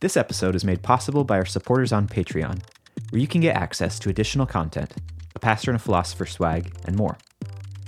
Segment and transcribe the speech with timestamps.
[0.00, 2.62] This episode is made possible by our supporters on Patreon,
[3.10, 4.94] where you can get access to additional content,
[5.34, 7.18] a pastor and a philosopher swag, and more.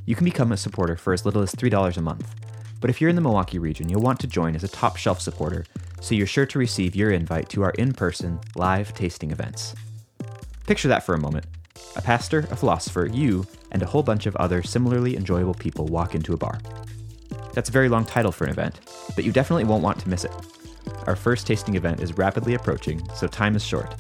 [0.05, 2.35] You can become a supporter for as little as $3 a month.
[2.83, 5.23] But if you're in the Milwaukee region, you'll want to join as a top shelf
[5.23, 5.65] supporter,
[6.03, 9.75] so you're sure to receive your invite to our in person, live tasting events.
[10.67, 11.47] Picture that for a moment.
[11.97, 16.15] A pastor, a philosopher, you, and a whole bunch of other similarly enjoyable people walk
[16.15, 16.61] into a bar.
[17.55, 18.81] That's a very long title for an event,
[19.15, 20.33] but you definitely won't want to miss it.
[21.07, 23.95] Our first tasting event is rapidly approaching, so time is short.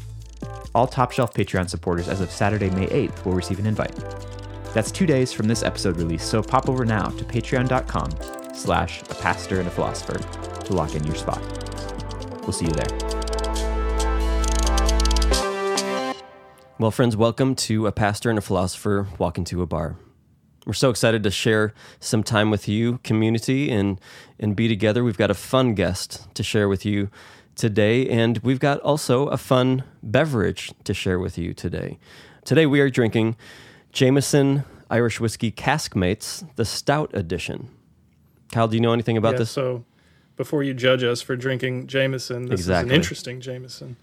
[0.74, 3.94] All Top Shelf Patreon supporters as of Saturday, May 8th will receive an invite.
[4.72, 9.14] That's two days from this episode release, so pop over now to patreon.com slash a
[9.16, 10.18] pastor and a philosopher
[10.64, 11.42] to lock in your spot.
[12.42, 12.98] We'll see you there.
[16.78, 19.96] Well, friends, welcome to A Pastor and a Philosopher Walk into a Bar.
[20.64, 24.00] We're so excited to share some time with you, community, and,
[24.38, 25.02] and be together.
[25.02, 27.10] We've got a fun guest to share with you
[27.56, 31.98] today, and we've got also a fun beverage to share with you today.
[32.44, 33.36] Today, we are drinking
[33.90, 37.70] Jameson Irish Whiskey Caskmates, the Stout Edition.
[38.52, 39.50] Kyle, do you know anything about yeah, this?
[39.50, 39.84] So
[40.36, 42.88] before you judge us for drinking Jameson, this Exactly.
[42.88, 43.96] is an interesting Jameson.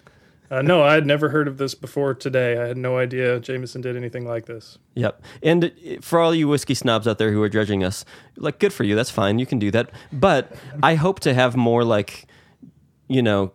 [0.51, 2.57] Uh, no, I had never heard of this before today.
[2.59, 4.79] I had no idea Jameson did anything like this.
[4.95, 5.21] Yep.
[5.43, 8.03] And for all you whiskey snobs out there who are judging us,
[8.35, 8.95] like, good for you.
[8.95, 9.37] That's fine.
[9.37, 9.91] You can do that.
[10.11, 12.25] But I hope to have more, like,
[13.07, 13.53] you know,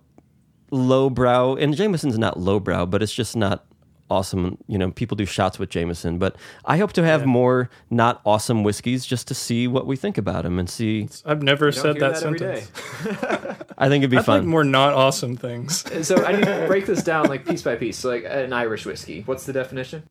[0.71, 1.57] lowbrow.
[1.57, 3.67] And Jameson's not lowbrow, but it's just not
[4.11, 4.59] awesome.
[4.67, 6.19] You know, people do shots with Jameson.
[6.19, 10.19] But I hope to have more not awesome whiskeys just to see what we think
[10.19, 11.09] about them and see.
[11.25, 12.65] I've never You said hear that, every day.
[13.03, 13.63] sentence.
[13.79, 14.41] I think it'd be I'd fun.
[14.41, 15.85] like more not awesome things.
[15.87, 17.99] Uh, so I need to break this down like piece by piece.
[17.99, 19.23] So like an Irish whiskey.
[19.27, 20.05] What's the definition?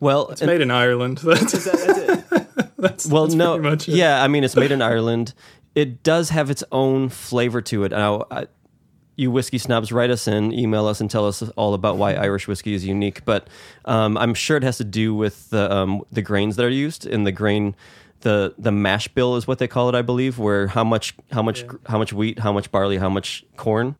[0.00, 1.18] well, It's made in Ireland.
[1.24, 1.98] That's, Is that, that's
[2.32, 2.48] it.
[2.78, 3.94] that's, well, that's no, pretty much it.
[3.96, 4.22] yeah.
[4.22, 5.34] I mean, it's made in Ireland.
[5.74, 7.90] It does have its own flavor to it.
[7.92, 8.46] Now, I,
[9.18, 12.46] you whiskey snobs, write us in, email us, and tell us all about why Irish
[12.46, 13.24] whiskey is unique.
[13.24, 13.48] But
[13.84, 17.04] um, I'm sure it has to do with the um, the grains that are used
[17.04, 17.74] in the grain.
[18.20, 21.42] The the mash bill is what they call it, I believe, where how much how
[21.42, 21.72] much Yeah.
[21.86, 23.96] how much wheat, how much barley, how much corn.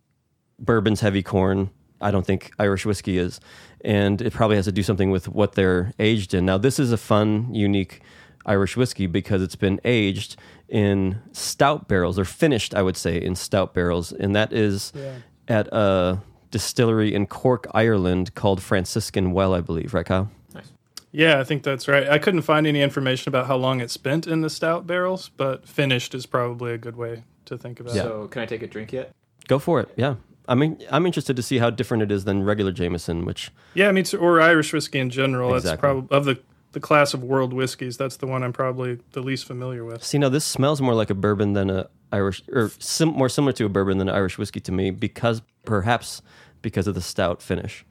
[0.60, 1.70] Bourbon's heavy corn.
[2.00, 3.40] I don't think Irish whiskey is.
[3.84, 6.46] And it probably has to do something with what they're aged in.
[6.46, 8.02] Now, this is a fun, unique
[8.48, 10.36] Irish whiskey because it's been aged
[10.68, 14.12] in stout barrels, or finished, I would say, in stout barrels.
[14.12, 15.12] And that is Yeah.
[15.46, 16.18] at a
[16.50, 19.94] distillery in Cork, Ireland called Franciscan Well, I believe.
[19.94, 20.30] Right, Kyle?
[20.54, 20.72] Nice.
[21.12, 22.08] Yeah, I think that's right.
[22.08, 25.66] I couldn't find any information about how long it spent in the stout barrels, but
[25.68, 28.02] finished is probably a good way to think about Yeah.
[28.02, 28.04] it.
[28.04, 29.12] So can I take a drink yet?
[29.46, 29.88] Go for it.
[29.96, 30.16] Yeah.
[30.46, 33.88] I mean, I'm interested to see how different it is than regular Jameson, which Yeah,
[33.88, 35.50] I mean, or Irish whiskey in general.
[35.52, 35.80] That's Exactly.
[35.80, 36.38] probably of the
[36.78, 37.96] the class of world whiskeys.
[37.96, 40.04] That's the one I'm probably the least familiar with.
[40.04, 43.52] See, now this smells more like a bourbon than a Irish, or sim- more similar
[43.54, 46.22] to a bourbon than Irish whiskey to me, because perhaps
[46.62, 47.84] because of the stout finish.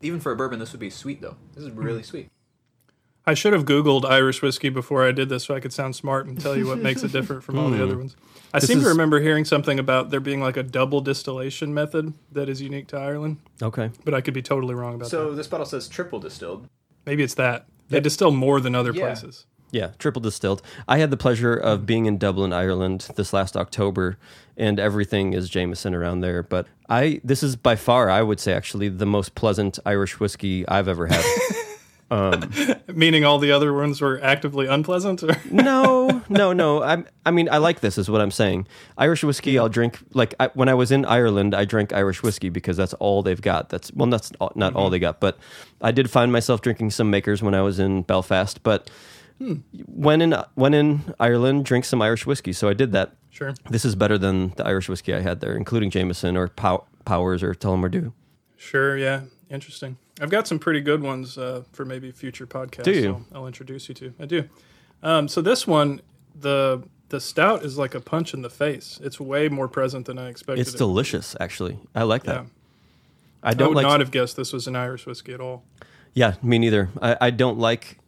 [0.00, 1.36] Even for a bourbon, this would be sweet though.
[1.54, 2.30] This is really sweet.
[3.26, 6.26] I should have Googled Irish whiskey before I did this, so I could sound smart
[6.26, 7.82] and tell you what makes it different from all the hmm.
[7.82, 8.16] other ones.
[8.54, 11.74] I This seem is- to remember hearing something about there being like a double distillation
[11.74, 13.90] method that is unique to Ireland, Okay.
[14.02, 15.30] but I could be totally wrong about So that.
[15.32, 16.66] So this bottle says triple distilled.
[17.04, 19.06] Maybe it's that they distill more than other Yeah.
[19.06, 19.46] places.
[19.72, 20.62] Yeah, triple distilled.
[20.88, 24.16] I had the pleasure of being in Dublin, Ireland this last October,
[24.56, 26.42] and everything is Jameson around there.
[26.42, 30.66] But I, this is by far, I would say, actually the most pleasant Irish whiskey
[30.66, 31.24] I've ever had.
[32.10, 32.50] Um,
[32.88, 35.22] Meaning all the other ones were actively unpleasant.
[35.22, 35.36] Or?
[35.50, 36.82] no, no, no.
[36.82, 37.98] I, I mean, I like this.
[37.98, 38.66] Is what I'm saying.
[38.98, 39.98] Irish whiskey, I'll drink.
[40.12, 43.40] Like I, when I was in Ireland, I drank Irish whiskey because that's all they've
[43.40, 43.68] got.
[43.68, 44.92] That's well, that's all- not all mm-hmm.
[44.92, 45.38] they got, but
[45.80, 48.62] I did find myself drinking some makers when I was in Belfast.
[48.64, 48.90] But
[49.38, 49.54] hmm.
[49.86, 52.52] when in when in Ireland, drink some Irish whiskey.
[52.52, 53.12] So I did that.
[53.30, 53.54] Sure.
[53.70, 57.44] This is better than the Irish whiskey I had there, including Jameson or Pow- Powers
[57.44, 58.12] or Tullamore
[58.56, 59.22] Sure, yeah.
[59.48, 59.96] Interesting.
[60.20, 62.84] I've got some pretty good ones uh, for maybe future podcasts.
[62.84, 63.24] Do you?
[63.32, 64.14] I'll, I'll introduce you to.
[64.20, 64.44] I do.
[65.02, 66.00] Um, so this one,
[66.38, 69.00] the the stout is like a punch in the face.
[69.02, 70.60] It's way more present than I expected.
[70.60, 70.78] It's it.
[70.78, 71.78] delicious, actually.
[71.94, 72.42] I like that.
[72.42, 72.46] Yeah.
[73.42, 73.86] I I don't I would like.
[73.86, 75.64] not have guessed this was an Irish whiskey at all.
[76.12, 76.90] Yeah, me neither.
[77.00, 77.98] I, I don't like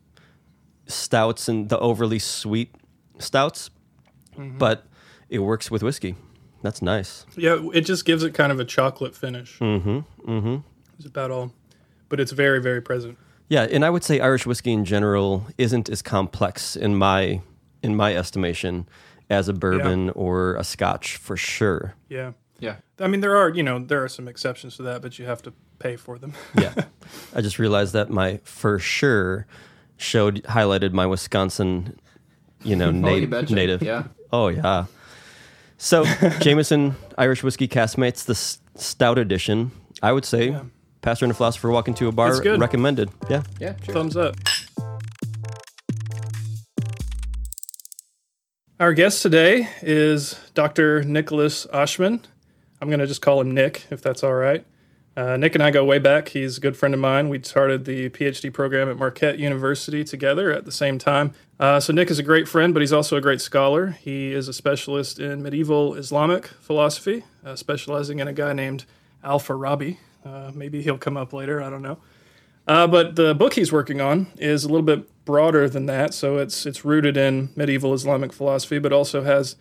[0.86, 2.74] stouts and the overly sweet
[3.18, 3.70] stouts,
[4.36, 4.56] Mm-hmm.
[4.58, 4.86] but
[5.28, 6.14] it works with whiskey.
[6.62, 7.26] That's nice.
[7.36, 9.58] Yeah, it just gives it kind of a chocolate finish.
[9.58, 9.98] Mm-hmm.
[10.30, 10.56] Mm-hmm.
[10.96, 11.52] It's about all,
[12.12, 13.16] but it's very very present.
[13.48, 17.40] Yeah, and I would say Irish whiskey in general isn't as complex in my
[17.82, 18.86] in my estimation
[19.30, 21.94] as a bourbon or a Scotch for sure.
[22.10, 22.32] Yeah.
[22.58, 22.76] Yeah.
[23.00, 25.40] I mean, there are you know there are some exceptions to that, but you have
[25.42, 26.34] to pay for them.
[26.60, 26.74] Yeah,
[27.34, 29.46] I just realized that my for sure
[29.96, 31.98] showed highlighted my Wisconsin,
[32.62, 33.82] you know, Oh, you native.
[33.82, 34.04] Yeah.
[34.30, 34.84] Oh yeah.
[35.78, 36.04] So
[36.40, 38.34] Jameson Irish whiskey Caskmates, the
[38.78, 39.70] stout edition.
[40.02, 40.54] I would say
[41.02, 42.60] Pastor and a Philosopher Walk into a Bar It's good.
[42.60, 43.10] recommended.
[43.28, 43.42] Yeah.
[43.58, 43.92] Yeah, sure.
[43.92, 44.36] Thumbs up.
[48.78, 51.02] Our guest today is Dr.
[51.02, 52.22] Nicholas Oschman.
[52.80, 54.64] I'm going to just call him Nick, if that's all right.
[55.16, 56.28] Uh, Nick and I go way back.
[56.28, 57.28] He's a good friend of mine.
[57.28, 61.32] We started the PhD program at Marquette University together at the same time.
[61.60, 63.88] Uh, so, Nick is a great friend, but he's also a great scholar.
[63.90, 68.84] He is a specialist in medieval Islamic philosophy, uh, specializing in a guy named
[69.22, 69.98] Al Farabi.
[70.24, 71.62] Uh, maybe he'll come up later.
[71.62, 71.98] I don't know.
[72.66, 76.14] Uh, but the book he's working on is a little bit broader than that.
[76.14, 79.56] So it's it's rooted in medieval Islamic philosophy, but also has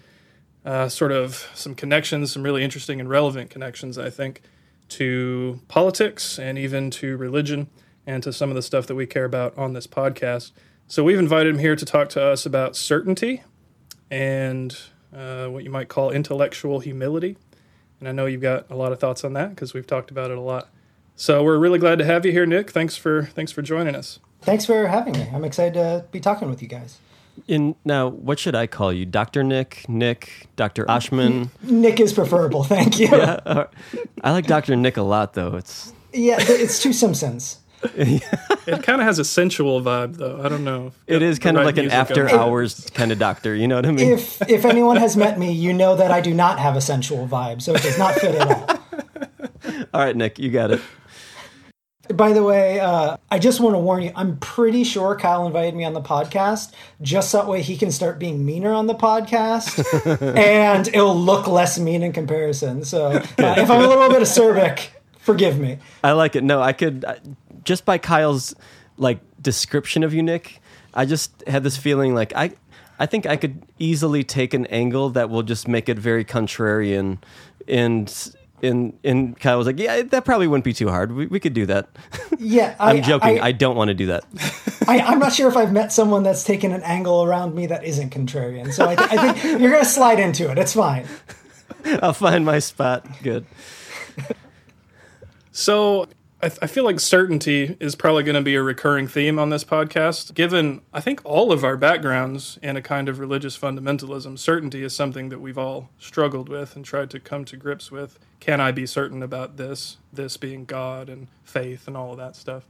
[0.65, 4.41] uh, sort of some connections, some really interesting and relevant connections, I think,
[4.89, 7.69] to politics and even to religion
[8.05, 10.51] and to some of the stuff that we care about on this podcast.
[10.87, 13.43] So we've invited him here to talk to us about certainty
[14.09, 14.77] and
[15.15, 17.37] uh, what you might call intellectual humility.
[18.01, 20.31] And I know you've got a lot of thoughts on that because we've talked about
[20.31, 20.67] it a lot.
[21.15, 22.71] So we're really glad to have you here, Nick.
[22.71, 24.17] Thanks for thanks for joining us.
[24.41, 25.29] Thanks for having me.
[25.31, 26.97] I'm excited to be talking with you guys.
[27.47, 29.05] In now, what should I call you?
[29.05, 31.49] Doctor Nick, Nick, Doctor Oschman.
[31.61, 33.07] Nick is preferable, thank you.
[33.07, 33.67] Yeah,
[34.23, 35.55] I like Doctor Nick a lot, though.
[35.55, 37.59] It's yeah, it's two Simpsons.
[37.83, 40.39] It kind of has a sensual vibe, though.
[40.43, 40.91] I don't know.
[41.07, 43.55] it is kind of right like an after goes- hours kind of doctor.
[43.55, 44.11] You know what I mean?
[44.11, 47.27] If if anyone has met me, you know that I do not have a sensual
[47.27, 48.79] vibe, so it does not fit at all.
[49.93, 50.81] All right, Nick, you got it.
[52.13, 54.11] By the way, uh, I just want to warn you.
[54.15, 58.19] I'm pretty sure Kyle invited me on the podcast just that way he can start
[58.19, 59.79] being meaner on the podcast,
[60.37, 62.83] and it'll look less mean in comparison.
[62.83, 64.89] So uh, if I'm a little bit acerbic,
[65.19, 65.77] forgive me.
[66.03, 66.43] I like it.
[66.43, 67.19] No, I could I-
[67.63, 68.55] just by Kyle's
[68.97, 70.61] like description of you, Nick.
[70.93, 72.51] I just had this feeling like I,
[72.99, 77.17] I think I could easily take an angle that will just make it very contrarian,
[77.67, 81.11] and and and Kyle was like, yeah, that probably wouldn't be too hard.
[81.11, 81.89] We, we could do that.
[82.43, 83.39] Yeah, I, I'm joking.
[83.39, 84.25] I, I, don't want to do that.
[84.87, 87.83] I, I'm not sure if I've met someone that's taken an angle around me that
[87.83, 88.73] isn't contrarian.
[88.73, 90.57] So I, th- I think you're going to slide into it.
[90.57, 91.05] It's fine.
[92.01, 93.05] I'll find my spot.
[93.21, 93.45] Good.
[95.51, 96.07] So
[96.43, 99.49] I, th- I feel like certainty is probably going to be a recurring theme on
[99.49, 100.33] this podcast.
[100.33, 104.95] Given, I think, all of our backgrounds in a kind of religious fundamentalism, certainty is
[104.95, 108.17] something that we've all struggled with and tried to come to grips with.
[108.39, 109.97] Can I be certain about this?
[110.11, 112.65] This being God and faith and all of that stuff.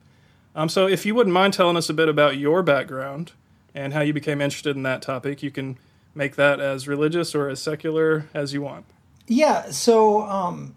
[0.53, 3.31] Um, so, if you wouldn't mind telling us a bit about your background
[3.73, 5.77] and how you became interested in that topic, you can
[6.13, 8.85] make that as religious or as secular as you want.
[9.27, 10.75] Yeah, so um,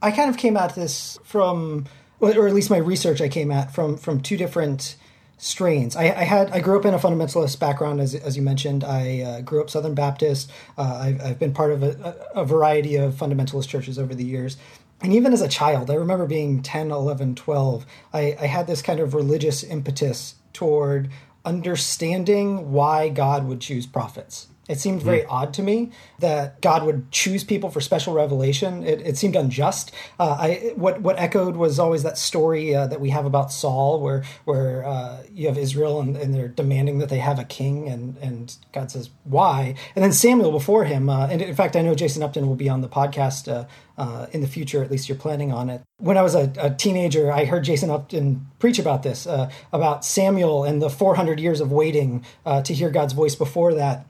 [0.00, 1.86] I kind of came at this from,
[2.30, 4.96] or at least my research I came at from from two different
[5.38, 5.96] strains.
[5.96, 8.84] I, I had I grew up in a fundamentalist background, as, as you mentioned.
[8.84, 10.50] I uh, grew up Southern Baptist.
[10.78, 14.56] Uh, I've, I've been part of a, a variety of fundamentalist churches over the years.
[15.02, 18.82] And even as a child, I remember being 10, 11, 12, I, I had this
[18.82, 21.10] kind of religious impetus toward
[21.44, 24.46] understanding why God would choose prophets.
[24.68, 28.84] It seemed very odd to me that God would choose people for special revelation.
[28.84, 29.90] It, it seemed unjust.
[30.20, 34.00] Uh, I what what echoed was always that story uh, that we have about Saul,
[34.00, 37.88] where where uh, you have Israel and, and they're demanding that they have a king,
[37.88, 41.10] and and God says why, and then Samuel before him.
[41.10, 43.66] Uh, and in fact, I know Jason Upton will be on the podcast uh,
[43.98, 44.82] uh, in the future.
[44.82, 45.82] At least you're planning on it.
[45.98, 50.04] When I was a, a teenager, I heard Jason Upton preach about this, uh, about
[50.04, 54.06] Samuel and the 400 years of waiting uh, to hear God's voice before that.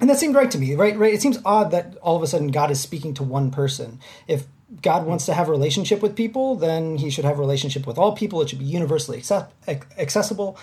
[0.00, 0.96] And that seemed right to me, right?
[0.96, 1.14] Right.
[1.14, 4.00] It seems odd that all of a sudden God is speaking to one person.
[4.28, 4.46] If
[4.82, 7.98] God wants to have a relationship with people, then He should have a relationship with
[7.98, 8.42] all people.
[8.42, 9.22] It should be universally
[9.68, 10.58] accessible.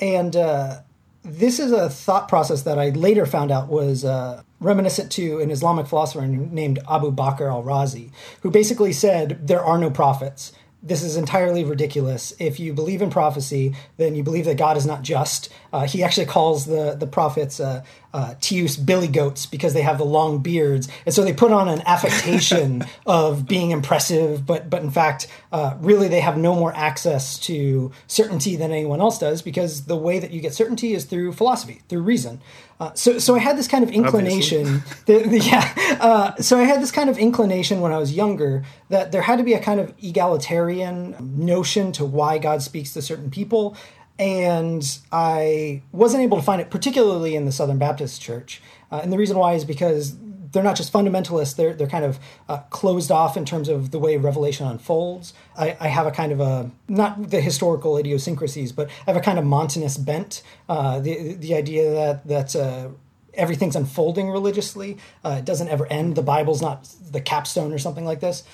[0.00, 0.80] And uh,
[1.22, 5.50] this is a thought process that I later found out was uh, reminiscent to an
[5.50, 8.10] Islamic philosopher named Abu Bakr al Razi,
[8.42, 10.52] who basically said there are no prophets.
[10.82, 12.34] This is entirely ridiculous.
[12.38, 15.48] If you believe in prophecy, then you believe that God is not just.
[15.72, 17.82] Uh, he actually calls the the prophets uh,
[18.14, 21.68] uh, Tius billy goats because they have the long beards, and so they put on
[21.68, 26.72] an affectation of being impressive, but but in fact, uh, really they have no more
[26.76, 31.04] access to certainty than anyone else does because the way that you get certainty is
[31.04, 32.40] through philosophy, through reason.
[32.78, 34.82] Uh, so so I had this kind of inclination.
[35.06, 39.12] The, yeah, uh, so I had this kind of inclination when I was younger that
[39.12, 43.30] there had to be a kind of egalitarian notion to why God speaks to certain
[43.30, 43.76] people
[44.18, 48.62] and I wasn't able to find it, particularly in the Southern Baptist Church.
[48.90, 50.16] Uh, and the reason why is because
[50.52, 53.98] they're not just fundamentalists; they're they're kind of uh, closed off in terms of the
[53.98, 55.34] way Revelation unfolds.
[55.56, 59.20] I, I, have a kind of a not the historical idiosyncrasies, but I have a
[59.20, 60.42] kind of Montanist bent.
[60.68, 62.88] Uh, the the idea that that uh,
[63.34, 66.14] everything's unfolding religiously, uh, it doesn't ever end.
[66.14, 68.44] The Bible's not the capstone or something like this.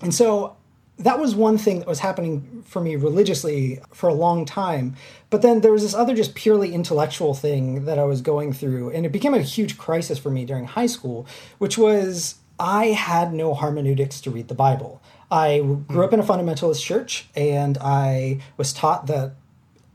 [0.00, 0.56] And so
[0.98, 4.96] that was one thing that was happening for me religiously for a long time.
[5.30, 8.90] But then there was this other just purely intellectual thing that I was going through.
[8.90, 11.26] And it became a huge crisis for me during high school,
[11.58, 15.00] which was I had no hermeneutics to read the Bible.
[15.30, 19.34] I grew up in a fundamentalist church and I was taught that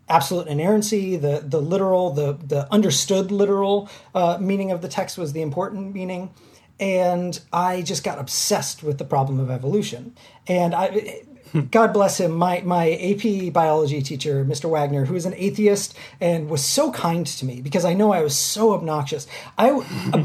[0.07, 5.33] absolute inerrancy, the, the literal, the, the understood literal uh, meaning of the text was
[5.33, 6.29] the important meaning
[6.79, 10.15] and I just got obsessed with the problem of evolution.
[10.47, 11.23] And I,
[11.69, 14.69] God bless him, my my AP biology teacher, Mr.
[14.69, 18.21] Wagner, who is an atheist and was so kind to me because I know I
[18.21, 19.27] was so obnoxious.
[19.57, 19.71] I,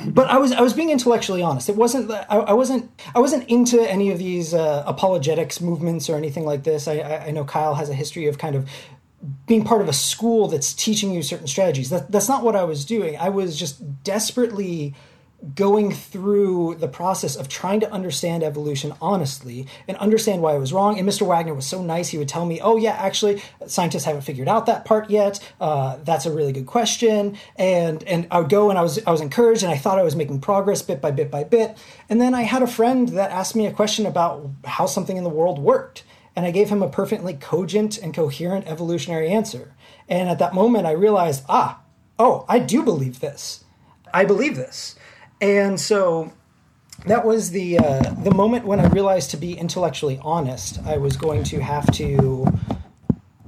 [0.14, 1.68] but I was I was being intellectually honest.
[1.68, 6.16] It wasn't I, I wasn't I wasn't into any of these uh, apologetics movements or
[6.16, 6.88] anything like this.
[6.88, 8.68] I, I know Kyle has a history of kind of
[9.46, 11.90] being part of a school that's teaching you certain strategies.
[11.90, 13.16] That, that's not what I was doing.
[13.16, 14.94] I was just desperately
[15.54, 20.72] going through the process of trying to understand evolution honestly and understand why I was
[20.72, 20.98] wrong.
[20.98, 21.26] And Mr.
[21.26, 24.66] Wagner was so nice; he would tell me, "Oh yeah, actually, scientists haven't figured out
[24.66, 25.38] that part yet.
[25.60, 29.10] Uh, that's a really good question." And and I would go and I was I
[29.10, 31.78] was encouraged, and I thought I was making progress bit by bit by bit.
[32.08, 35.24] And then I had a friend that asked me a question about how something in
[35.24, 36.02] the world worked,
[36.34, 39.74] and I gave him a perfectly cogent and coherent evolutionary answer.
[40.08, 41.80] And at that moment, I realized, ah,
[42.18, 43.64] oh, I do believe this.
[44.12, 44.96] I believe this
[45.40, 46.32] and so
[47.06, 51.16] that was the uh, the moment when I realized to be intellectually honest, I was
[51.16, 52.52] going to have to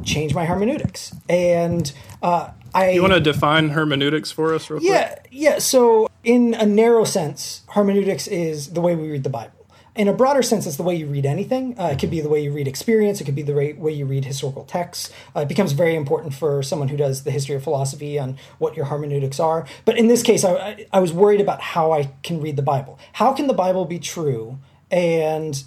[0.04, 1.14] change my hermeneutics.
[1.28, 1.92] And
[2.22, 4.90] uh, I You want to define hermeneutics for us, real quick?
[4.90, 5.58] yeah yeah.
[5.58, 9.59] So in a narrow sense, hermeneutics is the way we read the Bible
[9.96, 11.78] in a broader sense, it's the way you read anything.
[11.78, 13.20] Uh, it could be the way you read experience.
[13.20, 15.12] It could be the way, you read historical texts.
[15.34, 18.76] Uh, it becomes very important for someone who does the history of philosophy on what
[18.76, 19.66] your hermeneutics are.
[19.84, 22.98] But in this case, I, I was worried about how I can read the Bible.
[23.14, 24.58] How can the Bible be true
[24.90, 25.62] and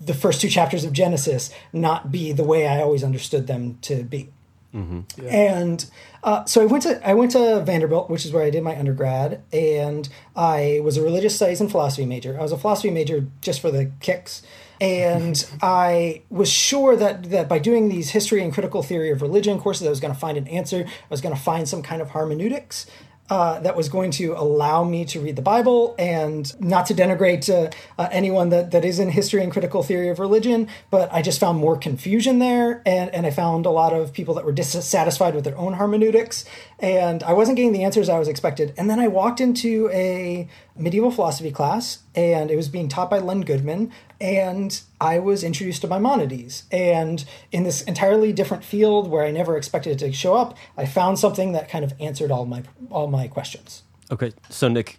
[0.00, 4.04] the first two chapters of Genesis not be the way I always understood them to
[4.04, 4.28] be?
[4.74, 5.22] Mm-hmm.
[5.22, 5.30] Yeah.
[5.30, 5.90] And
[6.22, 8.78] uh, so I went to I went to Vanderbilt, which is where I did my
[8.78, 12.38] undergrad, and I was a religious studies and philosophy major.
[12.38, 14.42] I was a philosophy major just for the kicks,
[14.80, 19.58] and I was sure that that by doing these history and critical theory of religion
[19.58, 20.84] courses, I was going to find an answer.
[20.86, 22.86] I was going to find some kind of hermeneutics
[23.30, 27.48] uh, that was going to allow me to read the Bible and not to denigrate
[27.48, 31.22] uh, uh, anyone that, that is in history and critical theory of religion, but I
[31.22, 32.82] just found more confusion there.
[32.86, 36.44] And, and I found a lot of people that were dissatisfied with their own hermeneutics.
[36.78, 38.72] And I wasn't getting the answers I was expected.
[38.78, 43.18] And then I walked into a medieval philosophy class, and it was being taught by
[43.18, 46.64] Lenn Goodman, and I was introduced to Maimonides.
[46.70, 50.86] And in this entirely different field where I never expected it to show up, I
[50.86, 53.82] found something that kind of answered all my all my questions.
[54.10, 54.98] Okay, so Nick,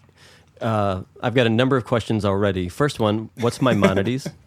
[0.61, 2.69] uh, I've got a number of questions already.
[2.69, 4.29] First one, what's Maimonides?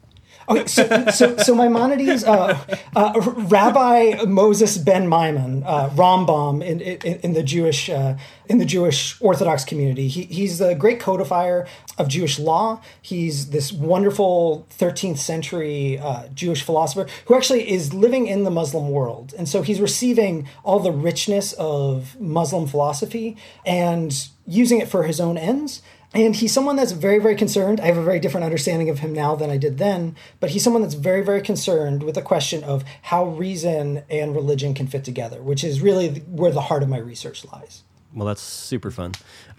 [0.48, 2.58] Okay, so, so, so Maimonides, uh,
[2.96, 8.64] uh, Rabbi Moses ben Maimon, uh, Rambam in, in, in the Jewish uh, in the
[8.64, 10.08] Jewish Orthodox community.
[10.08, 12.80] He, he's the great codifier of Jewish law.
[13.00, 18.90] He's this wonderful 13th century uh, Jewish philosopher who actually is living in the Muslim
[18.90, 25.04] world, and so he's receiving all the richness of Muslim philosophy and using it for
[25.04, 25.82] his own ends
[26.14, 27.80] and he's someone that's very very concerned.
[27.80, 30.64] I have a very different understanding of him now than i did then but he's
[30.64, 35.04] someone that's very very concerned with the question of how reason and religion can fit
[35.04, 37.82] together which is really where the heart of my research lies.
[38.14, 39.12] Well that's super fun.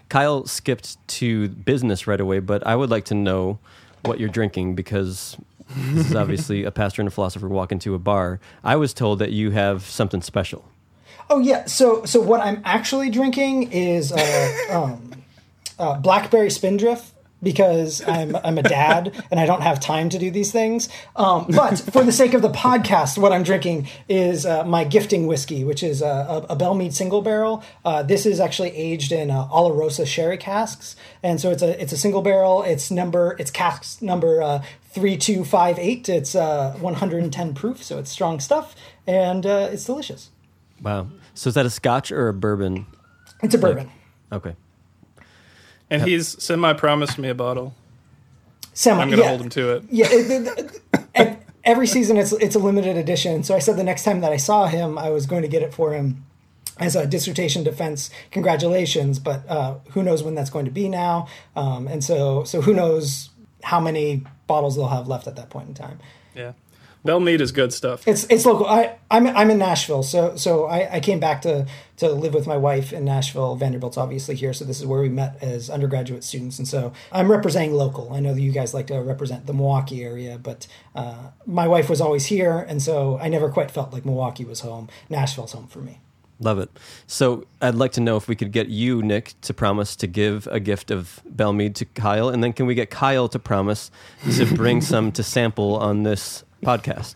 [0.08, 3.58] Kyle skipped to business right away but i would like to know
[4.02, 5.36] what you're drinking because
[5.76, 8.40] this is obviously a pastor and a philosopher walk into a bar.
[8.62, 10.64] I was told that you have something special.
[11.30, 11.64] Oh yeah.
[11.64, 15.23] So so what i'm actually drinking is uh, um,
[15.78, 17.14] uh, Blackberry Spindrift
[17.44, 20.88] because I'm I'm a dad and I don't have time to do these things.
[21.14, 25.28] Um, but for the sake of the podcast, what I'm drinking is uh, my gifting
[25.28, 27.62] whiskey, which is a, a Belle Meade single barrel.
[27.84, 31.92] Uh, this is actually aged in uh, Oloroso sherry casks, and so it's a it's
[31.92, 32.64] a single barrel.
[32.64, 36.08] It's number it's cask number uh, three two five eight.
[36.08, 38.74] It's uh, 110 proof, so it's strong stuff,
[39.06, 40.30] and uh, it's delicious.
[40.82, 41.08] Wow!
[41.34, 42.86] So is that a Scotch or a bourbon?
[43.42, 43.90] It's a bourbon.
[44.32, 44.56] Okay.
[45.94, 46.08] And yep.
[46.08, 47.72] he's semi promised me a bottle.
[48.72, 49.00] Semi.
[49.00, 49.28] I'm going to yeah.
[49.28, 49.84] hold him to it.
[49.88, 50.06] Yeah.
[50.10, 50.82] It,
[51.14, 53.44] it, every season, it's it's a limited edition.
[53.44, 55.62] So I said the next time that I saw him, I was going to get
[55.62, 56.24] it for him
[56.78, 58.10] as a dissertation defense.
[58.32, 61.28] Congratulations, but uh, who knows when that's going to be now?
[61.54, 63.30] Um, and so so who knows
[63.62, 66.00] how many bottles they'll have left at that point in time.
[66.34, 66.54] Yeah.
[67.04, 68.08] Belle Meade is good stuff.
[68.08, 68.66] It's it's local.
[68.66, 71.66] I I'm I'm in Nashville, so so I, I came back to
[71.98, 73.56] to live with my wife in Nashville.
[73.56, 77.30] Vanderbilt's obviously here, so this is where we met as undergraduate students, and so I'm
[77.30, 78.12] representing local.
[78.14, 81.90] I know that you guys like to represent the Milwaukee area, but uh, my wife
[81.90, 84.88] was always here, and so I never quite felt like Milwaukee was home.
[85.10, 86.00] Nashville's home for me.
[86.40, 86.70] Love it.
[87.06, 90.48] So I'd like to know if we could get you, Nick, to promise to give
[90.48, 93.90] a gift of Belle Meade to Kyle, and then can we get Kyle to promise
[94.32, 97.14] to bring some to sample on this podcast?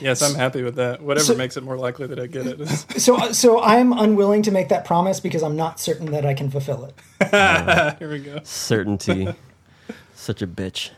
[0.00, 1.00] Yes, I'm happy with that.
[1.02, 2.60] Whatever So- makes it more likely that I get it.
[3.00, 6.50] So so I'm unwilling to make that promise because I'm not certain that I can
[6.50, 7.96] fulfill it.
[7.98, 8.40] Here we go.
[8.44, 9.34] Certainty.
[10.14, 10.90] Such a bitch.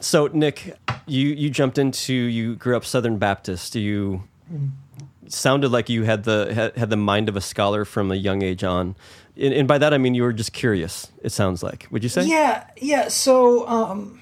[0.00, 3.74] so Nick, you you jumped into you grew up Southern Baptist.
[3.74, 4.24] You
[5.28, 8.42] sounded like you had the had, had the mind of a scholar from a young
[8.42, 8.96] age on.
[9.36, 11.10] And, and by that I mean you were just curious.
[11.22, 11.86] It sounds like.
[11.90, 12.26] Would you say?
[12.26, 13.08] Yeah, yeah.
[13.08, 14.21] So um, I, w-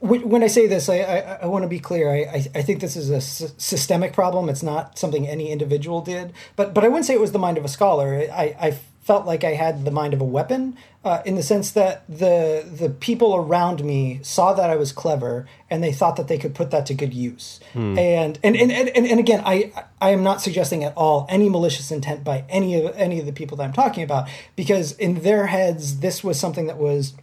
[0.00, 2.10] when I say this, I, I, I want to be clear.
[2.10, 4.48] I, I, I think this is a s- systemic problem.
[4.48, 6.32] It's not something any individual did.
[6.56, 8.26] But but I wouldn't say it was the mind of a scholar.
[8.32, 11.70] I, I felt like I had the mind of a weapon, uh, in the sense
[11.70, 16.28] that the the people around me saw that I was clever and they thought that
[16.28, 17.58] they could put that to good use.
[17.74, 21.90] And, and, and and and again, I I am not suggesting at all any malicious
[21.90, 25.46] intent by any of any of the people that I'm talking about, because in their
[25.46, 27.14] heads, this was something that was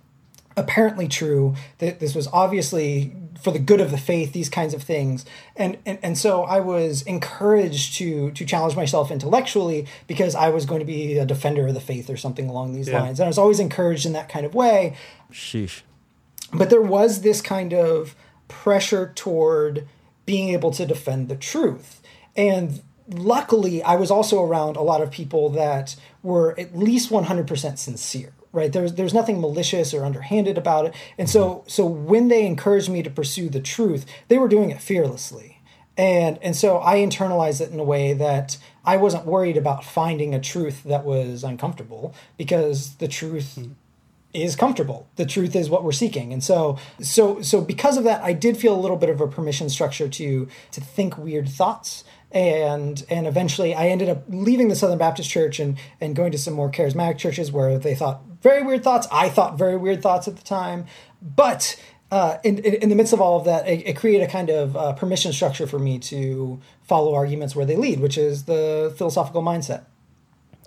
[0.58, 4.82] apparently true that this was obviously for the good of the faith these kinds of
[4.82, 5.26] things.
[5.56, 10.66] And, and and so i was encouraged to to challenge myself intellectually because i was
[10.66, 13.02] going to be a defender of the faith or something along these Yeah.
[13.02, 13.20] lines.
[13.20, 14.96] And i was always encouraged in that kind of way.
[15.32, 15.82] Sheesh.
[16.54, 18.16] but there was this kind of
[18.48, 19.88] pressure toward
[20.26, 22.02] being able to defend the truth.
[22.36, 27.78] And luckily i was also around a lot of people that were at least 100%
[27.78, 28.72] sincere right?
[28.72, 30.96] There's there's nothing malicious or underhanded about it.
[31.18, 34.82] And so so when they encouraged me to pursue the truth they were doing it
[34.82, 35.62] fearlessly.
[35.98, 40.36] And and so i internalized it in a way that i wasn't worried about finding
[40.36, 43.72] a truth that was uncomfortable because the truth hmm.
[44.36, 45.08] Is comfortable.
[45.15, 46.34] The truth is what we're seeking.
[46.34, 49.28] And so so so because of that I did feel a little bit of a
[49.28, 52.04] permission structure to to think weird thoughts.
[52.32, 56.38] And and eventually I ended up leaving the Southern Baptist Church and and going to
[56.38, 59.08] some more charismatic churches where they thought very weird thoughts.
[59.12, 60.86] I thought very weird thoughts at the time.
[61.21, 64.32] But uh, in, in, in the midst of all of that, it, it created a
[64.32, 68.43] kind of uh, permission structure for me to follow arguments where they lead, which is
[68.43, 69.86] the philosophical mindset.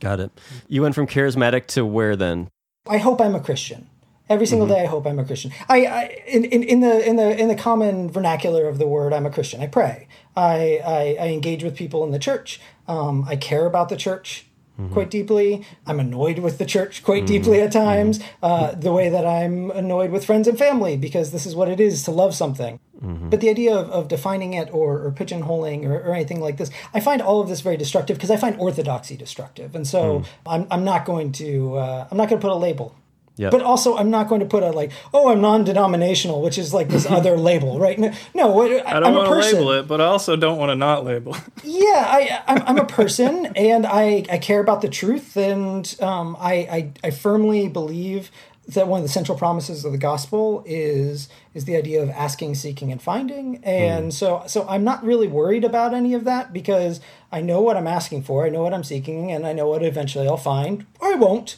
[0.01, 0.31] Got it.
[0.69, 2.49] You went from charismatic to where then?
[2.89, 3.89] I hope I'm a Christian.
[4.29, 5.53] Every single day, I hope I'm a Christian.
[5.71, 9.15] I, I in, in, in the in the in the common vernacular of the word,
[9.15, 9.63] I'm a Christian.
[9.63, 10.07] I pray.
[10.37, 12.61] I I, I engage with people in the church.
[12.87, 14.45] Um, I care about the church
[14.93, 15.65] quite deeply.
[15.87, 18.21] I'm annoyed with the church quite deeply at times.
[18.43, 21.81] Uh, the way that I'm annoyed with friends and family because this is what it
[21.81, 22.79] is to love something.
[23.01, 26.71] But the idea of, of defining it or, or pigeonholing or, or anything like this,
[26.93, 30.67] I find all of this very destructive because I find orthodoxy destructive, and so I'm,
[30.71, 32.97] I'm not going to uh, I'm not going to put a label
[33.37, 33.51] Yeah.
[33.51, 36.89] but also, I'm not going to put a like, oh, I'm non-denominational, which is like
[36.89, 37.97] this other label, right?
[37.99, 40.75] No, no what- I don't want to label it, but I also don't want to
[40.77, 41.37] not label.
[41.63, 46.37] Yeah, I, I'm, I'm a person, and I, I care about the truth, and um,
[46.41, 48.31] I, I, I firmly believe
[48.75, 51.29] that one of the central promises of the gospel is
[51.59, 53.63] is the idea of asking, seeking, and finding.
[53.65, 57.77] And so, so I'm not really worried about any of that because I know what
[57.77, 60.87] I'm asking for, I know what I'm seeking, and I know what eventually I'll find,
[61.01, 61.57] or I won't.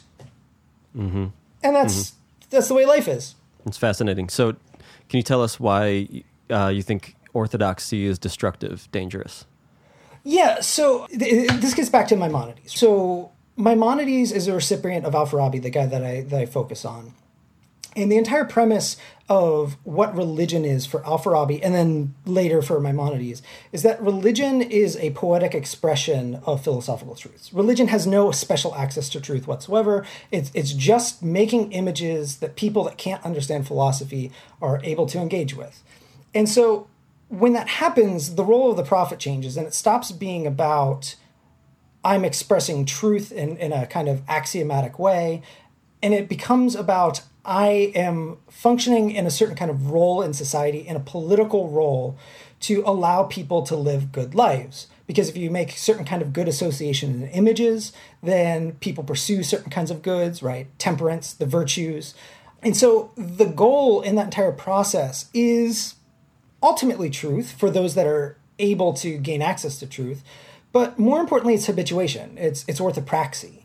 [0.97, 1.27] Mm-hmm.
[1.63, 2.13] And that's
[2.49, 3.35] that's the way life is.
[3.65, 4.27] It's fascinating.
[4.27, 4.53] So,
[5.07, 9.45] can you tell us why uh, you think orthodoxy is destructive, dangerous?
[10.23, 12.77] Yeah, so th- this gets back to Maimonides.
[12.77, 17.13] So Maimonides is a recipient of Al-Farabi, the guy that I that I focus on.
[17.95, 18.97] And the entire premise
[19.31, 23.41] of what religion is for Al-Farabi and then later for Maimonides
[23.71, 27.53] is that religion is a poetic expression of philosophical truths.
[27.53, 30.05] Religion has no special access to truth whatsoever.
[30.31, 35.55] It's it's just making images that people that can't understand philosophy are able to engage
[35.55, 35.81] with.
[36.33, 36.89] And so
[37.29, 41.15] when that happens, the role of the prophet changes and it stops being about
[42.03, 45.41] I'm expressing truth in, in a kind of axiomatic way,
[46.03, 50.79] and it becomes about I am functioning in a certain kind of role in society,
[50.79, 52.17] in a political role,
[52.61, 54.87] to allow people to live good lives.
[55.07, 59.71] Because if you make certain kind of good associations and images, then people pursue certain
[59.71, 60.67] kinds of goods, right?
[60.77, 62.13] Temperance, the virtues.
[62.61, 65.95] And so the goal in that entire process is
[66.61, 70.23] ultimately truth for those that are able to gain access to truth.
[70.71, 72.37] But more importantly, it's habituation.
[72.37, 73.60] It's it's orthopraxy.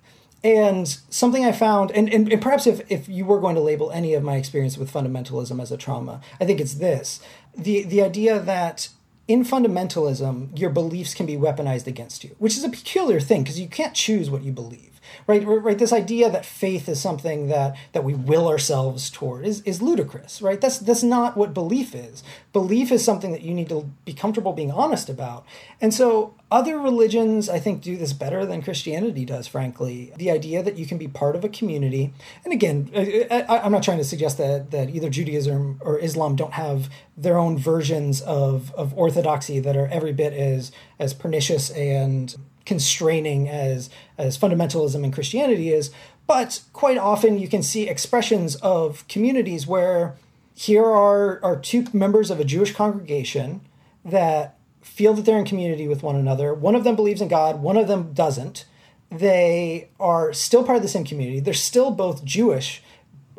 [0.46, 3.90] And something I found, and, and, and perhaps if, if you were going to label
[3.90, 7.18] any of my experience with fundamentalism as a trauma, I think it's this.
[7.58, 8.88] The, the idea that
[9.26, 13.58] in fundamentalism, your beliefs can be weaponized against you, which is a peculiar thing because
[13.58, 14.95] you can't choose what you believe
[15.26, 19.60] right right this idea that faith is something that that we will ourselves toward is,
[19.62, 20.60] is ludicrous right?
[20.60, 22.22] That's that's not what belief is.
[22.52, 25.44] Belief is something that you need to be comfortable being honest about.
[25.80, 30.12] And so other religions i think do this better than christianity does frankly.
[30.16, 32.12] The idea that you can be part of a community
[32.44, 36.52] and again I, am not trying to suggest that that either judaism or islam don't
[36.52, 42.36] have their own versions of of orthodoxy that are every bit as as pernicious and
[42.66, 45.90] constraining as as fundamentalism in Christianity is,
[46.26, 50.16] but quite often you can see expressions of communities where
[50.54, 53.62] here are are two members of a Jewish congregation
[54.04, 56.52] that feel that they're in community with one another.
[56.54, 58.66] One of them believes in God, one of them doesn't.
[59.10, 61.40] They are still part of the same community.
[61.40, 62.82] They're still both Jewish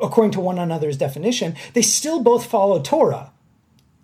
[0.00, 1.56] according to one another's definition.
[1.74, 3.32] They still both follow Torah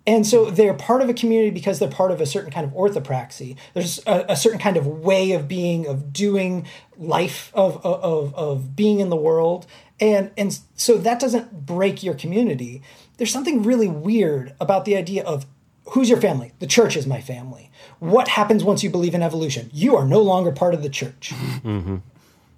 [0.07, 2.73] and so they're part of a community because they're part of a certain kind of
[2.73, 3.55] orthopraxy.
[3.73, 8.75] There's a, a certain kind of way of being, of doing life, of, of, of
[8.75, 9.65] being in the world.
[9.99, 12.83] And, and so that doesn't break your community.
[13.17, 15.45] There's something really weird about the idea of
[15.89, 16.51] who's your family?
[16.59, 17.71] The church is my family.
[17.99, 19.69] What happens once you believe in evolution?
[19.73, 21.31] You are no longer part of the church.
[21.33, 21.97] Mm-hmm.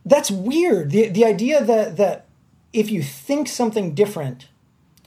[0.05, 0.91] That's weird.
[0.91, 2.25] The, the idea that, that
[2.73, 4.47] if you think something different,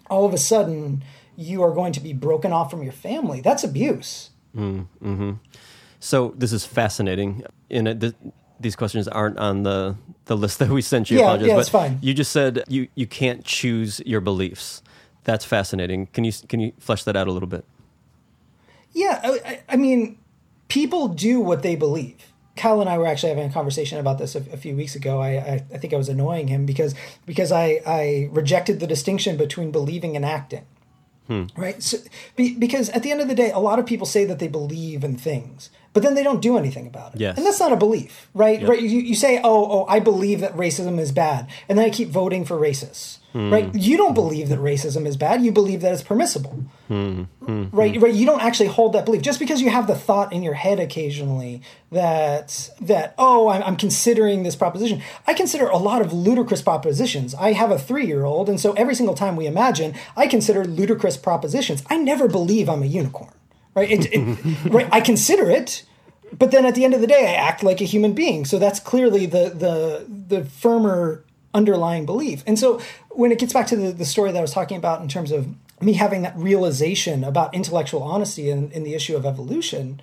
[0.08, 1.02] all of a sudden,
[1.40, 3.40] you are going to be broken off from your family.
[3.40, 4.30] That's abuse.
[4.54, 5.32] Mm-hmm.
[5.98, 7.44] So this is fascinating.
[7.70, 8.14] In it, th-
[8.58, 11.18] these questions aren't on the, the list that we sent you.
[11.18, 11.98] Yeah, yeah, it's fine.
[12.02, 14.82] You just said you, you can't choose your beliefs.
[15.24, 16.06] That's fascinating.
[16.06, 17.64] Can you can you flesh that out a little bit?
[18.92, 20.18] Yeah, I, I mean,
[20.68, 22.32] people do what they believe.
[22.56, 25.20] Kyle and I were actually having a conversation about this a, a few weeks ago.
[25.20, 29.36] I, I, I think I was annoying him because because I, I rejected the distinction
[29.36, 30.66] between believing and acting.
[31.30, 31.44] Hmm.
[31.56, 31.80] Right?
[31.80, 31.98] So,
[32.34, 34.48] be, because at the end of the day, a lot of people say that they
[34.48, 37.20] believe in things, but then they don't do anything about it.
[37.20, 37.36] Yes.
[37.36, 38.60] And that's not a belief, right?
[38.60, 38.68] Yep.
[38.68, 38.80] Right?
[38.80, 42.08] You, you say, oh, oh, I believe that racism is bad, and then I keep
[42.08, 43.18] voting for racists.
[43.32, 43.52] Hmm.
[43.52, 43.74] Right?
[43.74, 45.42] You don't believe that racism is bad.
[45.42, 46.64] You believe that it's permissible.
[46.88, 47.22] Hmm.
[47.44, 47.66] hmm.
[47.70, 48.00] Right?
[48.00, 48.12] Right?
[48.12, 50.80] You don't actually hold that belief just because you have the thought in your head
[50.80, 55.00] occasionally that that oh, I'm, I'm considering this proposition.
[55.28, 57.34] I consider a lot of ludicrous propositions.
[57.36, 60.64] I have a three year old, and so every single time we imagine, I consider
[60.64, 61.84] ludicrous propositions.
[61.88, 63.32] I never believe I'm a unicorn.
[63.80, 63.90] Right?
[63.90, 64.38] It, it,
[64.72, 64.88] right?
[64.92, 65.84] I consider it
[66.38, 68.44] but then at the end of the day, I act like a human being.
[68.44, 72.44] So that's clearly the the the firmer underlying belief.
[72.46, 75.02] And so when it gets back to the, the story that I was talking about
[75.02, 75.48] in terms of
[75.80, 80.00] me having that realization about intellectual honesty in, in the issue of evolution,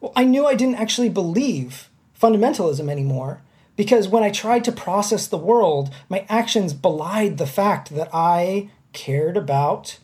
[0.00, 3.42] well, I knew I didn't actually believe fundamentalism anymore
[3.76, 8.70] because when I tried to process the world, my actions belied the fact that I
[8.94, 9.98] cared about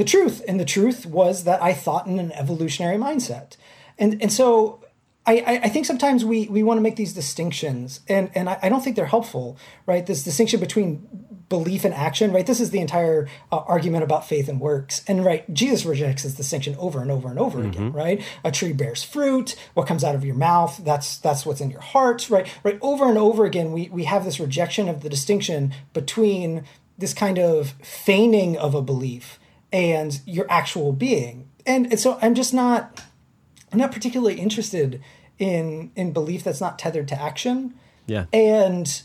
[0.00, 0.42] the truth.
[0.48, 3.58] And the truth was that I thought in an evolutionary mindset.
[3.98, 4.82] And, and so
[5.26, 8.68] I, I think sometimes we, we want to make these distinctions, and, and I, I
[8.70, 10.04] don't think they're helpful, right?
[10.04, 11.06] This distinction between
[11.50, 12.46] belief and action, right?
[12.46, 15.02] This is the entire uh, argument about faith and works.
[15.06, 17.68] And right, Jesus rejects this distinction over and over and over mm-hmm.
[17.68, 18.24] again, right?
[18.42, 21.82] A tree bears fruit, what comes out of your mouth, that's that's what's in your
[21.82, 22.48] heart, right?
[22.64, 26.64] Right, over and over again we we have this rejection of the distinction between
[26.96, 29.39] this kind of feigning of a belief
[29.72, 31.48] and your actual being.
[31.66, 33.02] And, and so I'm just not
[33.72, 35.02] I'm not particularly interested
[35.38, 37.74] in in belief that's not tethered to action.
[38.06, 38.26] Yeah.
[38.32, 39.02] And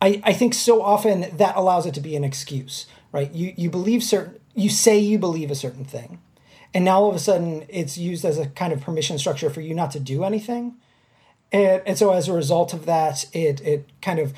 [0.00, 3.32] I I think so often that allows it to be an excuse, right?
[3.32, 6.20] You you believe certain you say you believe a certain thing.
[6.74, 9.60] And now all of a sudden it's used as a kind of permission structure for
[9.60, 10.76] you not to do anything.
[11.50, 14.32] And and so as a result of that, it it kind of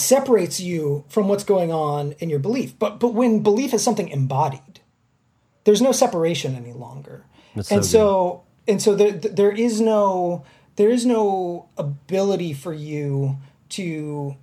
[0.00, 2.78] separates you from what's going on in your belief.
[2.78, 4.80] But but when belief is something embodied,
[5.64, 7.24] there's no separation any longer.
[7.54, 10.44] That's and so, so and so there there is no
[10.76, 13.38] there is no ability for you
[13.70, 14.36] to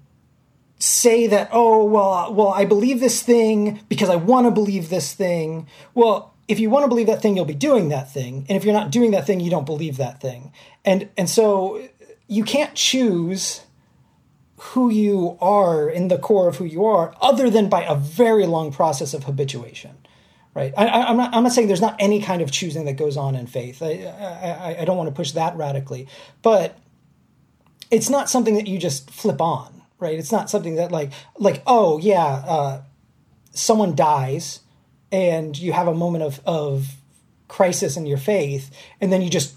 [0.79, 4.89] say that oh well uh, well I believe this thing because I want to believe
[4.89, 5.67] this thing.
[5.93, 8.63] Well, if you want to believe that thing, you'll be doing that thing, and if
[8.63, 10.53] you're not doing that thing, you don't believe that thing.
[10.85, 11.81] And and so
[12.27, 13.61] you can't choose
[14.57, 18.45] who you are in the core of who you are other than by a very
[18.45, 19.95] long process of habituation
[20.53, 20.73] right?
[20.75, 23.35] I, am not, I'm not saying there's not any kind of choosing that goes on
[23.35, 23.83] in faith.
[23.83, 26.07] I, I, I don't want to push that radically
[26.41, 26.77] but
[27.91, 30.17] it's not something that you just flip on right?
[30.17, 32.81] It's not something that like like oh yeah uh,
[33.53, 34.61] someone dies
[35.11, 36.95] and you have a moment of, of
[37.47, 39.55] crisis in your faith and then you just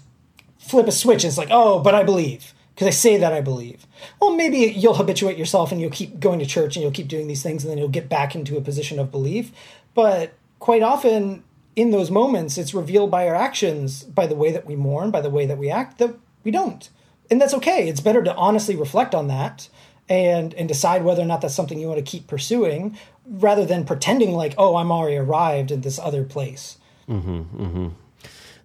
[0.59, 3.41] flip a switch and it's like oh but i believe because I say that I
[3.41, 3.85] believe.
[4.19, 7.27] Well, maybe you'll habituate yourself and you'll keep going to church and you'll keep doing
[7.27, 9.51] these things and then you'll get back into a position of belief.
[9.93, 11.43] But quite often
[11.75, 15.21] in those moments, it's revealed by our actions, by the way that we mourn, by
[15.21, 16.89] the way that we act, that we don't.
[17.29, 17.87] And that's okay.
[17.87, 19.69] It's better to honestly reflect on that
[20.09, 23.85] and and decide whether or not that's something you want to keep pursuing rather than
[23.85, 26.79] pretending like, oh, I'm already arrived at this other place.
[27.07, 27.45] Mhm.
[27.55, 27.91] Mhm.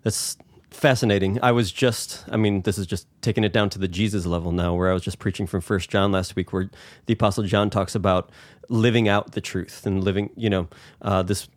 [0.05, 0.39] That's
[0.77, 1.39] fascinating.
[1.43, 4.53] I was just, I mean, this is just taking it down to the Jesus level
[4.53, 6.71] now, where I was just preaching from First John last week, where
[7.07, 8.31] the Apostle John talks about
[8.69, 10.69] living out the truth and living, you know,
[11.03, 11.49] uh, this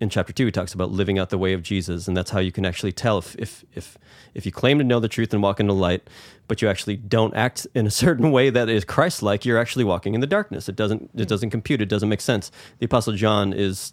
[0.00, 2.38] in chapter two, he talks about living out the way of Jesus, and that's how
[2.38, 3.98] you can actually tell if if if
[4.34, 6.08] if you claim to know the truth and walk in the light,
[6.46, 10.14] but you actually don't act in a certain way that is Christ-like, you're actually walking
[10.14, 10.68] in the darkness.
[10.68, 11.82] It doesn't it doesn't compute.
[11.82, 12.52] It doesn't make sense.
[12.78, 13.90] The Apostle John is,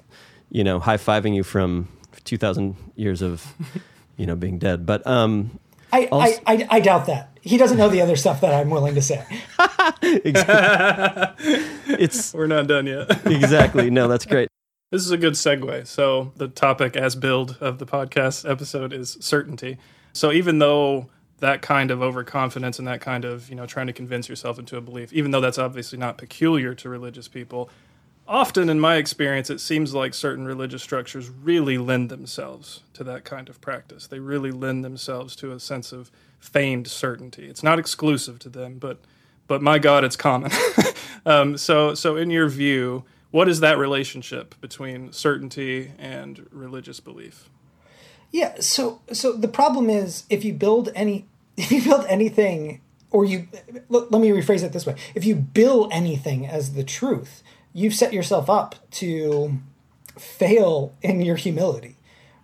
[0.51, 1.87] you know, high fiving you from
[2.23, 3.53] two thousand years of,
[4.17, 4.85] you know, being dead.
[4.85, 5.59] But um,
[5.91, 7.31] I, Also- I, I, I doubt that.
[7.41, 9.23] He doesn't know the other stuff that I'm willing to say.
[11.87, 13.25] it's We're not done yet.
[13.27, 14.49] exactly no, that's great.
[14.91, 15.85] This is a good segue.
[15.87, 19.77] So, the topic as build of the podcast episode is certainty.
[20.13, 21.07] So, even though
[21.39, 24.77] that kind of overconfidence and that kind of, you know, trying to convince yourself into
[24.77, 27.69] a belief, even though that's obviously not peculiar to religious people,
[28.27, 33.23] often in my experience, it seems like certain religious structures really lend themselves to that
[33.23, 34.07] kind of practice.
[34.07, 37.47] They really lend themselves to a sense of feigned certainty.
[37.47, 38.99] It's not exclusive to them, but
[39.47, 40.51] but my God, it's common.
[41.25, 47.49] um, so, so in your view, what is that relationship between certainty and religious belief?
[48.31, 48.55] Yeah.
[48.59, 51.25] So so the problem is if you build any
[51.57, 53.47] if you build anything or you
[53.87, 57.43] let, me rephrase it this way if you bill anything as the truth
[57.75, 59.59] you've set yourself up to
[60.17, 61.95] fail in your humility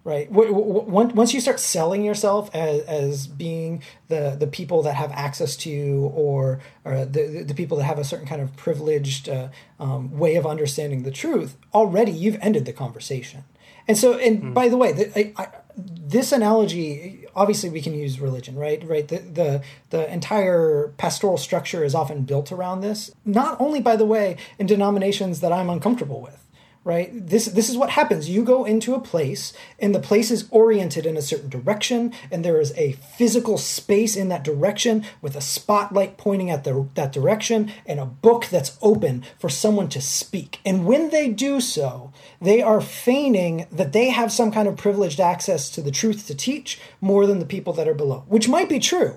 [0.04, 0.32] right?
[0.32, 6.12] Once you start selling yourself as, as being the the people that have access to
[6.16, 10.36] or, or the, the people that have a certain kind of privileged uh, um, way
[10.36, 13.44] of understanding the truth already you've ended the conversation.
[13.88, 18.20] And so and by the way the, I, I, this analogy obviously we can use
[18.20, 18.84] religion right?
[18.88, 19.08] Right?
[19.08, 24.06] The, the the entire pastoral structure is often built around this not only by the
[24.06, 26.46] way in denominations that i'm uncomfortable with
[26.84, 27.12] right?
[27.14, 28.30] This this is what happens.
[28.30, 32.44] You go into a place and the place is oriented in a certain direction and
[32.44, 37.12] there is a physical space in that direction with a spotlight pointing at the, that
[37.12, 40.60] direction and a book that's open for someone to speak.
[40.66, 45.20] And when they do so they are feigning that they have some kind of privileged
[45.20, 48.70] access to the truth to teach more than the people that are below which might
[48.70, 49.16] be true.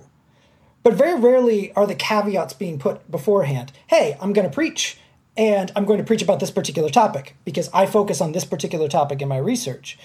[0.82, 3.72] But very rarely are the caveats being put beforehand.
[3.86, 4.98] Hey, I'm going to preach,
[5.36, 8.88] and I'm going to preach about this particular topic because I focus on this particular
[8.88, 9.98] topic in my research.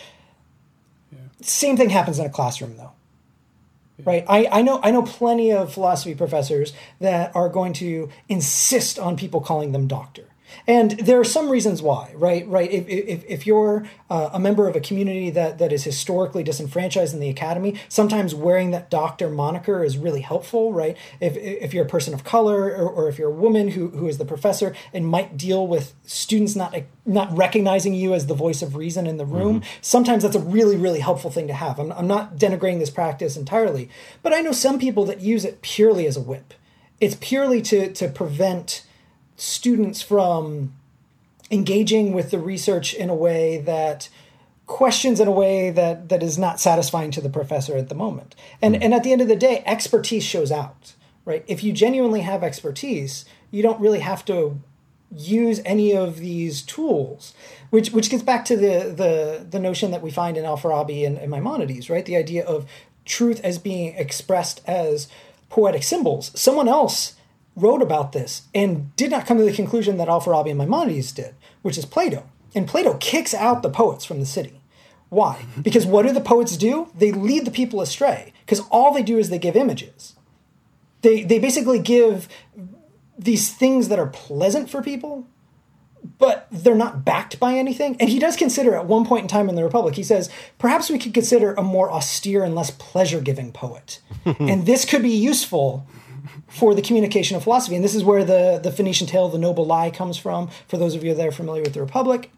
[1.41, 2.91] Same thing happens in a classroom, though.
[4.05, 8.97] Right, I, I know I know plenty of philosophy professors that are going to insist
[8.97, 10.28] on people calling them doctor,
[10.67, 12.11] and there are some reasons why.
[12.15, 12.71] Right, right.
[12.71, 17.13] If, if, if you're uh, a member of a community that, that is historically disenfranchised
[17.13, 20.73] in the academy, sometimes wearing that doctor moniker is really helpful.
[20.73, 23.89] Right, if, if you're a person of color or, or if you're a woman who,
[23.89, 28.33] who is the professor and might deal with students not not recognizing you as the
[28.33, 31.79] voice of reason in the room, sometimes that's a really really helpful thing to have.
[31.79, 33.89] I'm, I'm not denigrating this practice entirely,
[34.21, 36.53] but I know some people that use it purely as a whip.
[36.99, 38.85] It's purely to to prevent
[39.39, 40.73] students from
[41.51, 44.09] engaging with the research in a way that
[44.67, 48.35] questions in a way that that is not satisfying to the professor at the moment.
[48.61, 48.83] And hmm.
[48.83, 50.93] and at the end of the day, expertise shows out,
[51.25, 51.43] right?
[51.47, 54.59] If you genuinely have expertise, you don't really have to
[55.11, 57.33] use any of these tools,
[57.71, 61.17] which which gets back to the the the notion that we find in Al-Farabi and,
[61.17, 62.05] and Maimonides, right?
[62.05, 62.69] The idea of
[63.05, 65.07] truth as being expressed as
[65.49, 66.31] poetic symbols.
[66.39, 67.15] Someone else
[67.61, 71.35] wrote about this and did not come to the conclusion that Al-Farabi and Maimonides did,
[71.61, 72.27] which is Plato.
[72.55, 74.61] And Plato kicks out the poets from the city.
[75.09, 75.37] Why?
[75.41, 75.61] Mm-hmm.
[75.61, 76.89] Because what do the poets do?
[76.95, 80.15] They lead the people astray because all they do is they give images.
[81.01, 82.27] They they basically give
[83.17, 85.27] these things that are pleasant for people,
[86.17, 87.97] but they're not backed by anything.
[87.99, 90.89] And he does consider at one point in time in the Republic, he says, perhaps
[90.89, 93.99] we could consider a more austere and less pleasure giving poet.
[94.25, 95.85] and this could be useful
[96.47, 97.75] for the communication of philosophy.
[97.75, 100.95] And this is where the, the Phoenician tale, The Noble Lie, comes from, for those
[100.95, 102.31] of you that are familiar with the Republic.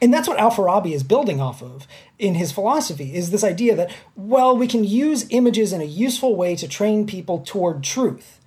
[0.00, 1.86] And that's what Al-Farabi is building off of
[2.18, 6.34] in his philosophy, is this idea that, well, we can use images in a useful
[6.34, 8.40] way to train people toward truth.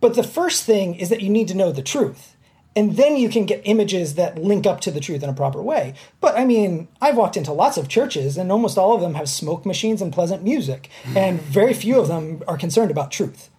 [0.00, 2.36] But the first thing is that you need to know the truth.
[2.74, 5.60] And then you can get images that link up to the truth in a proper
[5.60, 5.92] way.
[6.22, 9.28] But I mean, I've walked into lots of churches, and almost all of them have
[9.28, 13.50] smoke machines and pleasant music, and very few of them are concerned about truth.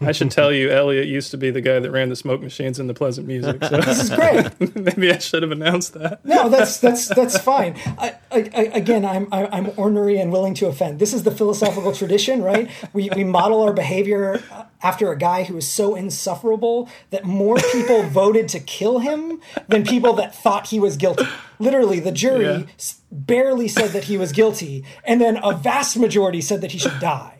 [0.00, 2.78] I should tell you, Elliot used to be the guy that ran the smoke machines
[2.78, 3.62] and the pleasant music.
[3.64, 4.76] So This is great.
[4.76, 6.24] maybe I should have announced that.
[6.24, 7.76] No, that's that's that's fine.
[7.98, 10.98] I, I, I, again, I'm I, I'm ornery and willing to offend.
[10.98, 12.70] This is the philosophical tradition, right?
[12.92, 17.56] We we model our behavior uh, after a guy who is so insufferable that more
[17.72, 21.24] people voted to kill him than people that thought he was guilty.
[21.58, 22.62] Literally, the jury Yeah.
[23.10, 26.98] barely said that he was guilty, and then a vast majority said that he should
[27.00, 27.37] die.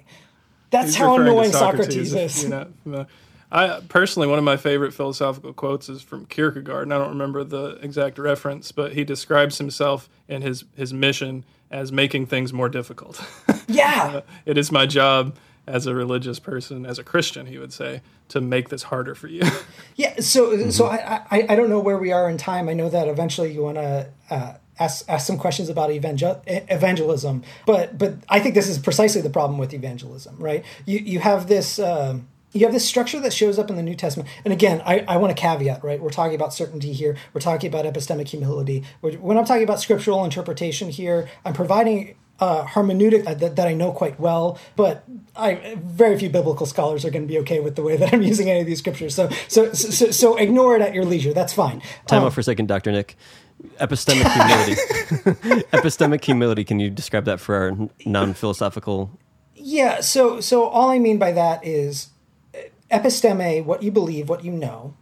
[0.70, 2.52] That's how annoying Socrates, if is.
[3.50, 7.44] I personally, one of my favorite philosophical quotes is from Kierkegaard, and I don't remember
[7.44, 12.68] the exact reference, but he describes himself and his his mission as making things more
[12.68, 13.22] difficult.
[13.70, 14.22] Yeah.
[14.46, 18.40] it is my job as a religious person, as a Christian, he would say, to
[18.40, 19.42] make this harder for you.
[19.94, 22.68] Yeah, so so I, I I don't know where we are in time.
[22.68, 27.42] I know that eventually you want to uh, ask ask some questions about evangel- evangelism,
[27.66, 30.64] but but I think this is precisely the problem with evangelism, right?
[30.86, 31.78] You you have this.
[31.78, 34.26] Um, you have this structure that shows up in the New Testament.
[34.42, 36.00] And again, I, I want to caveat, right?
[36.00, 37.14] We're talking about certainty here.
[37.34, 38.84] We're talking about epistemic humility.
[39.02, 43.92] When I'm talking about scriptural interpretation here, I'm providing uh, hermeneutic that, that I know
[43.92, 45.04] quite well, but
[45.36, 48.22] I very few biblical scholars are going to be okay with the way that I'm
[48.22, 49.14] using any of these scriptures.
[49.14, 51.34] So so so, so ignore it at your leisure.
[51.34, 51.82] That's fine.
[52.06, 52.92] Time Um, out for a second, Dr.
[52.92, 53.16] Nick.
[53.81, 54.75] Epistemic humility.
[55.73, 56.64] Epistemic humility.
[56.64, 59.18] Can you describe that for our non philosophical?
[59.55, 62.11] Yeah, so so all I mean by that is
[62.90, 64.94] episteme, what you believe, what you know,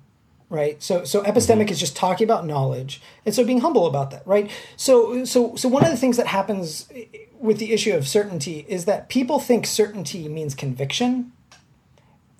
[0.48, 0.82] right?
[0.82, 1.72] So so epistemic mm-hmm.
[1.72, 4.50] is just talking about knowledge, and so being humble about that, right?
[4.76, 6.90] So so so one of the things that happens
[7.38, 11.32] with the issue of certainty is that people think certainty means conviction,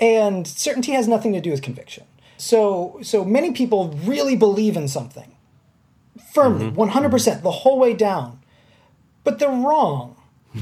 [0.01, 2.05] and certainty has nothing to do with conviction.
[2.39, 5.36] So so many people really believe in something
[6.33, 8.41] firmly, one hundred percent, the whole way down,
[9.25, 10.17] but they're wrong.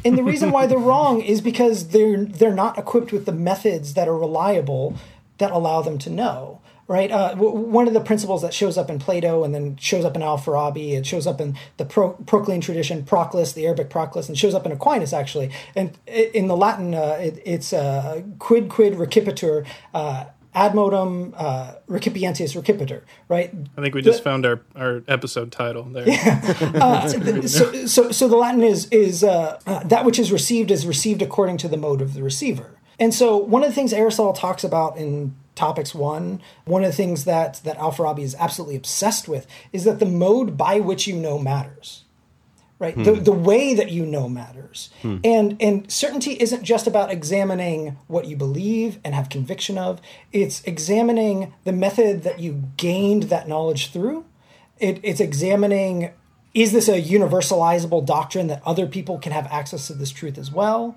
[0.04, 3.94] And the reason why they're wrong is because they're they're not equipped with the methods
[3.94, 4.96] that are reliable
[5.38, 6.60] that allow them to know.
[6.86, 7.10] Right.
[7.10, 10.16] Uh, w- one of the principles that shows up in Plato and then shows up
[10.16, 14.36] in Al-Farabi, it shows up in the Pro- Proclean tradition, Proclus, the Arabic Proclus, and
[14.36, 15.50] shows up in Aquinas actually.
[15.74, 19.64] And in the Latin, uh, it, it's uh, quid quid recipitur.
[20.54, 23.52] Uh, ad modum uh, recipientis recipitur, right?
[23.76, 26.06] I think we just found our, our episode title there.
[27.48, 31.22] so, so, so the Latin is is uh, uh, that which is received is received
[31.22, 32.78] according to the mode of the receiver.
[32.98, 36.96] And so, one of the things Aristotle talks about in Topics One, one of the
[36.96, 41.16] things that that Al-Farabi is absolutely obsessed with is that the mode by which you
[41.16, 42.03] know matters.
[42.84, 43.02] Right, hmm.
[43.02, 45.18] the, the way that you know matters, hmm.
[45.24, 50.00] and and certainty isn't just about examining what you believe and have conviction of.
[50.32, 54.26] It's examining the method that you gained that knowledge through,
[54.78, 56.10] it, it's examining
[56.52, 60.52] is this a universalizable doctrine that other people can have access to this truth as
[60.52, 60.96] well?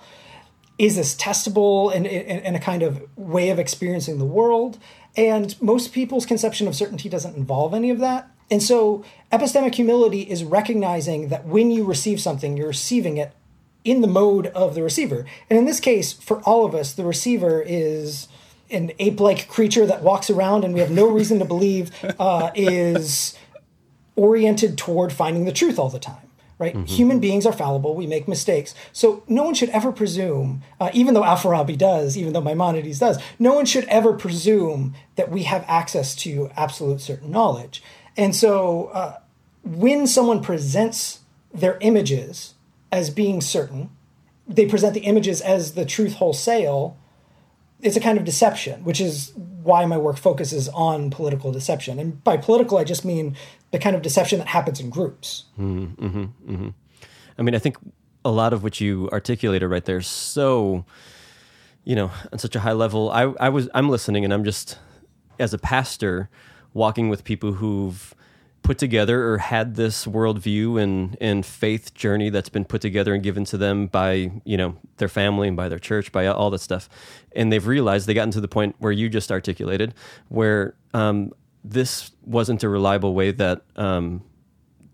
[0.77, 4.77] Is this testable and in, in a kind of way of experiencing the world?
[5.15, 10.21] And most people's conception of certainty doesn't involve any of that and so epistemic humility
[10.21, 13.33] is recognizing that when you receive something you're receiving it
[13.83, 15.25] in the mode of the receiver.
[15.49, 18.27] And in this case for all of us the receiver is
[18.69, 23.37] an ape-like creature that walks around and we have no reason to believe uh, is
[24.15, 26.27] oriented toward finding the truth all the time
[26.59, 26.75] right?
[26.87, 27.95] Human beings are fallible.
[27.95, 28.73] We make mistakes.
[28.91, 33.21] So no one should ever presume uh, even though al-farabi does even though maimonides does
[33.37, 37.83] no one should ever presume that we have access to absolute certain knowledge
[38.17, 39.19] and so uh,
[39.63, 41.19] when someone presents
[41.53, 42.55] their images
[42.91, 43.89] as being certain
[44.47, 46.97] they present the images as the truth wholesale
[47.81, 51.99] it's a kind of deception, which is why my work focuses on political deception.
[51.99, 53.35] And by political, I just mean
[53.71, 55.45] the kind of deception that happens in groups.
[55.55, 56.69] Hmm, mm-hmm, mm-hmm.
[57.37, 57.77] I mean, I think
[58.25, 60.85] a lot of what you articulated right there so,
[61.83, 63.11] you know, on such a high level.
[63.11, 64.79] I, I was, I'm listening, and I'm just,
[65.37, 66.29] as a pastor,
[66.77, 68.15] walking with people who've
[68.61, 73.23] put together or had this worldview and and faith journey that's been put together and
[73.23, 76.59] given to them by you know their family and by their church, by all that
[76.59, 76.87] stuff,
[77.35, 79.93] and they've realized they gotten to the point where you just articulated,
[80.29, 81.31] where um,
[81.63, 83.61] this wasn't a reliable way that.
[83.75, 84.23] Um,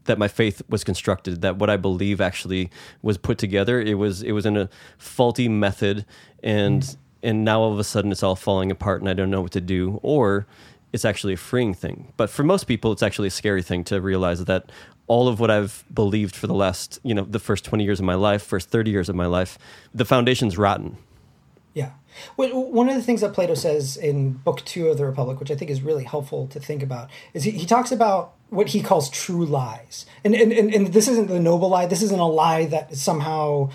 [0.06, 2.70] that my faith was constructed that what i believe actually
[3.02, 6.06] was put together it was it was in a faulty method
[6.44, 9.40] and and now all of a sudden it's all falling apart and i don't know
[9.40, 10.46] what to do or
[10.94, 14.00] it's actually a freeing thing but for most people it's actually a scary thing to
[14.00, 14.72] realize that
[15.08, 18.06] all of what i've believed for the last you know the first 20 years of
[18.06, 19.58] my life first 30 years of my life
[19.94, 20.98] the foundation's rotten
[21.74, 21.92] Yeah.
[22.38, 25.50] Well, One of the things that Plato says in Book Two of the Republic, which
[25.50, 28.82] I think is really helpful to think about, is he, he talks about what he
[28.82, 30.06] calls true lies.
[30.24, 33.72] And, and, and, and this isn't the noble lie, this isn't a lie that somehow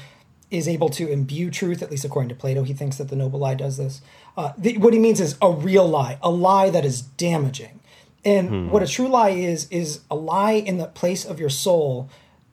[0.51, 2.63] is able to imbue truth, at least according to Plato.
[2.63, 4.01] He thinks that the noble lie does this.
[4.37, 7.81] Uh, the, what he means is a real lie, a lie that is damaging.
[8.25, 12.11] And what a true lie is, is a lie in the place of your soul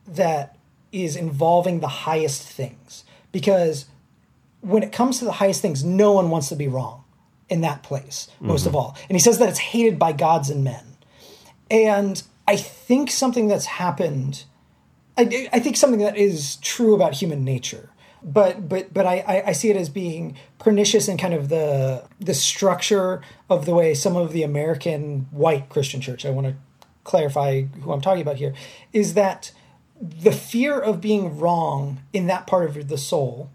[0.07, 0.57] that
[0.91, 3.03] is involving the highest things.
[3.31, 3.85] Because
[4.61, 7.03] when it comes to the highest things, no one wants to be wrong
[7.49, 8.97] in that place, most of all.
[9.09, 10.83] And he says that it's hated by gods and men.
[11.69, 14.45] And I think something that's happened,
[15.17, 17.89] I, I think something that is true about human nature.
[18.23, 22.05] But but but I, I, I see it as being pernicious in kind of the
[22.19, 26.55] the structure of the way some of the American white Christian church, I want to
[27.03, 28.53] clarify who I'm talking about here,
[28.91, 29.51] is that
[30.01, 33.51] the fear of being wrong in that part of the soul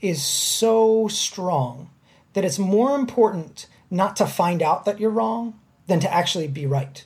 [0.00, 1.90] is so strong
[2.32, 6.66] that it's more important not to find out that you're wrong than to actually be
[6.66, 7.04] right.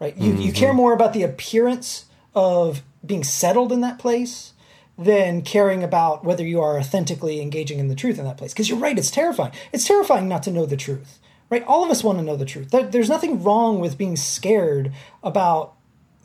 [0.00, 0.16] Right?
[0.16, 0.52] You, you mm-hmm.
[0.52, 4.52] care more about the appearance of being settled in that place
[4.98, 8.52] than caring about whether you are authentically engaging in the truth in that place.
[8.52, 9.52] Because you're right, it's terrifying.
[9.72, 11.18] It's terrifying not to know the truth.
[11.48, 11.62] Right?
[11.64, 12.70] All of us want to know the truth.
[12.70, 14.92] There's nothing wrong with being scared
[15.22, 15.74] about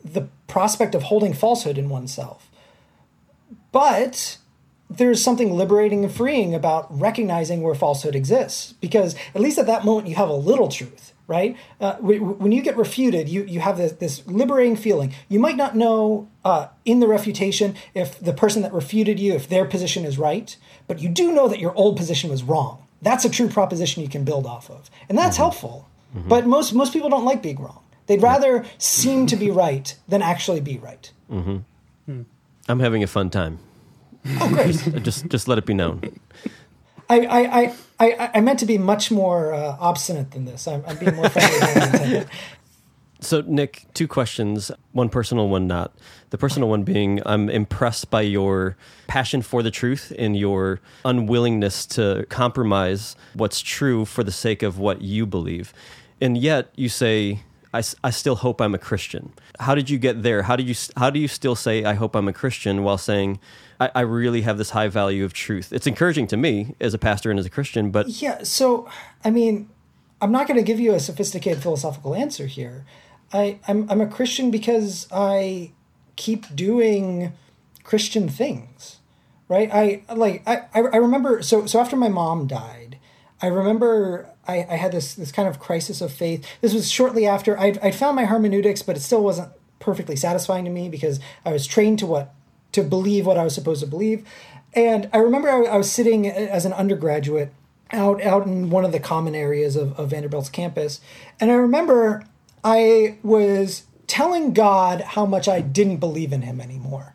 [0.04, 2.50] the prospect of holding falsehood in oneself.
[3.70, 4.38] But
[4.90, 9.84] there's something liberating and freeing about recognizing where falsehood exists because at least at that
[9.84, 11.56] moment you have a little truth right?
[11.80, 15.12] Uh, w- w- when you get refuted you, you have this, this liberating feeling.
[15.28, 19.48] You might not know uh, in the refutation if the person that refuted you if
[19.48, 20.56] their position is right
[20.88, 22.86] but you do know that your old position was wrong.
[23.00, 25.88] That's a true proposition you can build off of and that's helpful.
[26.14, 27.82] But most most people don't like being wrong.
[28.06, 31.10] They'd rather seem to be right than actually be right.
[32.68, 33.58] I'm having a fun time.
[34.40, 34.76] oh great.
[35.02, 36.02] Just just let it be known.
[37.20, 40.66] I, I, I, I, meant to be much more uh, obstinate than this.
[40.66, 42.26] I'm, I'm being more friendly.
[43.22, 45.94] So, Nick, two questions, one personal, one not.
[46.30, 51.86] The personal one being I'm impressed by your passion for the truth and your unwillingness
[51.86, 55.72] to compromise what's true for the sake of what you believe.
[56.20, 59.32] And yet you say, I, I still hope I'm a Christian.
[59.60, 60.42] How did you get there?
[60.42, 63.40] How, did you, how do you still say, I hope I'm a Christian while saying,
[63.80, 65.72] I, I really have this high value of truth?
[65.72, 68.88] It's encouraging to me as a pastor and as a Christian, but Yeah, so,
[69.24, 69.68] I mean,
[70.20, 72.84] I'm not going to give you a sophisticated philosophical answer here.
[73.32, 75.72] I, I'm, I'm a Christian because I
[76.16, 77.32] keep doing
[77.84, 78.98] Christian things,
[79.48, 79.70] right?
[79.72, 82.98] I like I I remember so so after my mom died,
[83.40, 86.46] I remember I, I had this this kind of crisis of faith.
[86.60, 90.64] This was shortly after I'd, I'd found my hermeneutics, but it still wasn't perfectly satisfying
[90.64, 92.34] to me because I was trained to what
[92.72, 94.26] to believe what I was supposed to believe.
[94.74, 97.52] And I remember I, I was sitting as an undergraduate
[97.92, 101.00] out out in one of the common areas of, of Vanderbilt's campus,
[101.40, 102.26] and I remember
[102.64, 107.14] I was telling God how much I didn't believe in him anymore.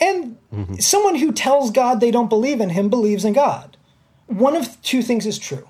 [0.00, 0.76] And mm-hmm.
[0.76, 3.76] someone who tells God they don't believe in him believes in God.
[4.26, 5.67] One of two things is true.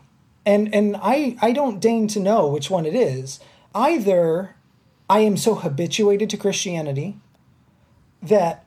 [0.49, 3.39] And and I I don't deign to know which one it is.
[3.75, 4.57] Either
[5.11, 7.19] I am so habituated to Christianity
[8.23, 8.65] that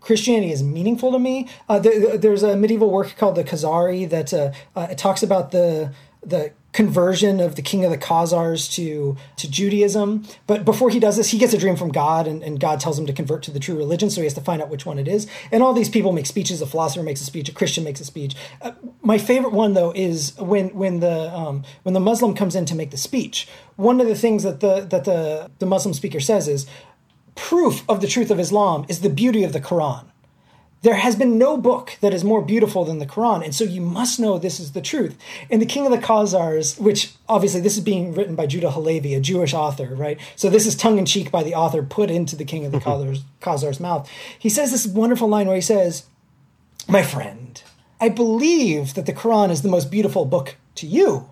[0.00, 1.46] Christianity is meaningful to me.
[1.68, 5.92] Uh, there, there's a medieval work called the Khazari that uh, uh, talks about the
[6.22, 10.24] the conversion of the king of the Khazars to to Judaism.
[10.46, 12.98] But before he does this, he gets a dream from God, and, and God tells
[12.98, 14.10] him to convert to the true religion.
[14.10, 15.26] So he has to find out which one it is.
[15.50, 16.60] And all these people make speeches.
[16.60, 17.48] A philosopher makes a speech.
[17.48, 18.36] A Christian makes a speech.
[18.60, 22.64] Uh, my favorite one though is when when the um, when the Muslim comes in
[22.66, 23.48] to make the speech.
[23.76, 26.66] One of the things that the that the the Muslim speaker says is
[27.34, 30.04] proof of the truth of Islam is the beauty of the Quran.
[30.82, 33.80] There has been no book that is more beautiful than the Quran, and so you
[33.80, 35.16] must know this is the truth.
[35.50, 39.14] And the King of the Khazars, which obviously this is being written by Judah Halevi,
[39.14, 40.20] a Jewish author, right?
[40.36, 42.78] So this is tongue in cheek by the author put into the King of the
[42.78, 42.88] mm-hmm.
[42.88, 44.08] Khazars, Khazars' mouth.
[44.38, 46.04] He says this wonderful line where he says,
[46.86, 47.60] "My friend,
[48.00, 51.28] I believe that the Quran is the most beautiful book to you,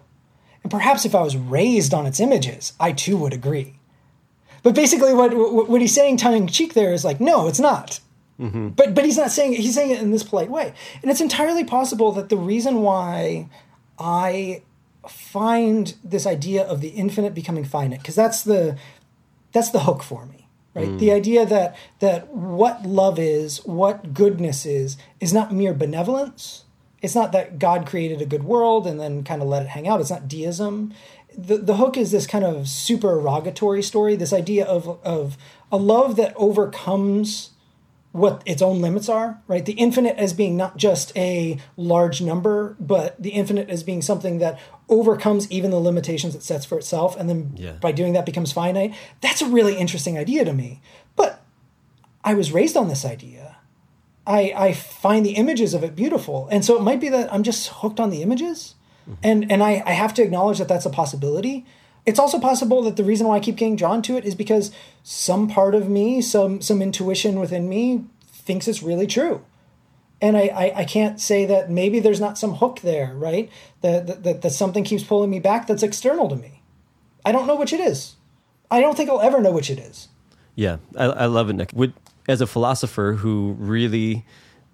[0.64, 3.76] and perhaps if I was raised on its images, I too would agree."
[4.64, 7.60] But basically, what what what he's saying tongue in cheek there is like, no, it's
[7.60, 8.00] not.
[8.38, 11.64] But but he's not saying he's saying it in this polite way, and it's entirely
[11.64, 13.48] possible that the reason why
[13.98, 14.62] I
[15.08, 18.76] find this idea of the infinite becoming finite because that's the
[19.52, 20.88] that's the hook for me right?
[20.88, 20.98] Mm.
[20.98, 26.64] The idea that that what love is what goodness is is not mere benevolence.
[27.02, 29.88] It's not that god created a good world and then kind of let it hang
[29.88, 30.00] out.
[30.00, 30.92] It's not deism.
[31.36, 35.36] The, the hook is this kind of supererogatory story this idea of of
[35.72, 37.50] a love that overcomes
[38.16, 39.64] what its own limits are, right?
[39.64, 44.38] The infinite as being not just a large number, but the infinite as being something
[44.38, 44.58] that
[44.88, 47.72] overcomes even the limitations it sets for itself, and then Yeah.
[47.72, 48.94] by doing that becomes finite.
[49.20, 50.80] That's a really interesting idea to me.
[51.14, 51.42] But
[52.24, 53.56] I was raised on this idea,
[54.26, 56.48] I, I find the images of it beautiful.
[56.50, 58.74] And so it might be that I'm just hooked on the images.
[59.08, 59.20] Mm-hmm.
[59.22, 61.64] And, and I, I have to acknowledge that that's a possibility.
[62.06, 64.70] It's also possible that the reason why I keep getting drawn to it is because
[65.02, 69.44] some part of me, some, some intuition within me thinks it's really true.
[70.22, 73.50] And I, I, I can't say that maybe there's not some hook there, right?
[73.82, 76.62] That, that, that something keeps pulling me back that's external to me.
[77.24, 78.14] I don't know which it is.
[78.70, 80.08] I don't think I'll ever know which it is.
[80.54, 81.72] Yeah, I, I love it, Nick.
[81.74, 81.92] Would,
[82.28, 84.24] as a philosopher who really,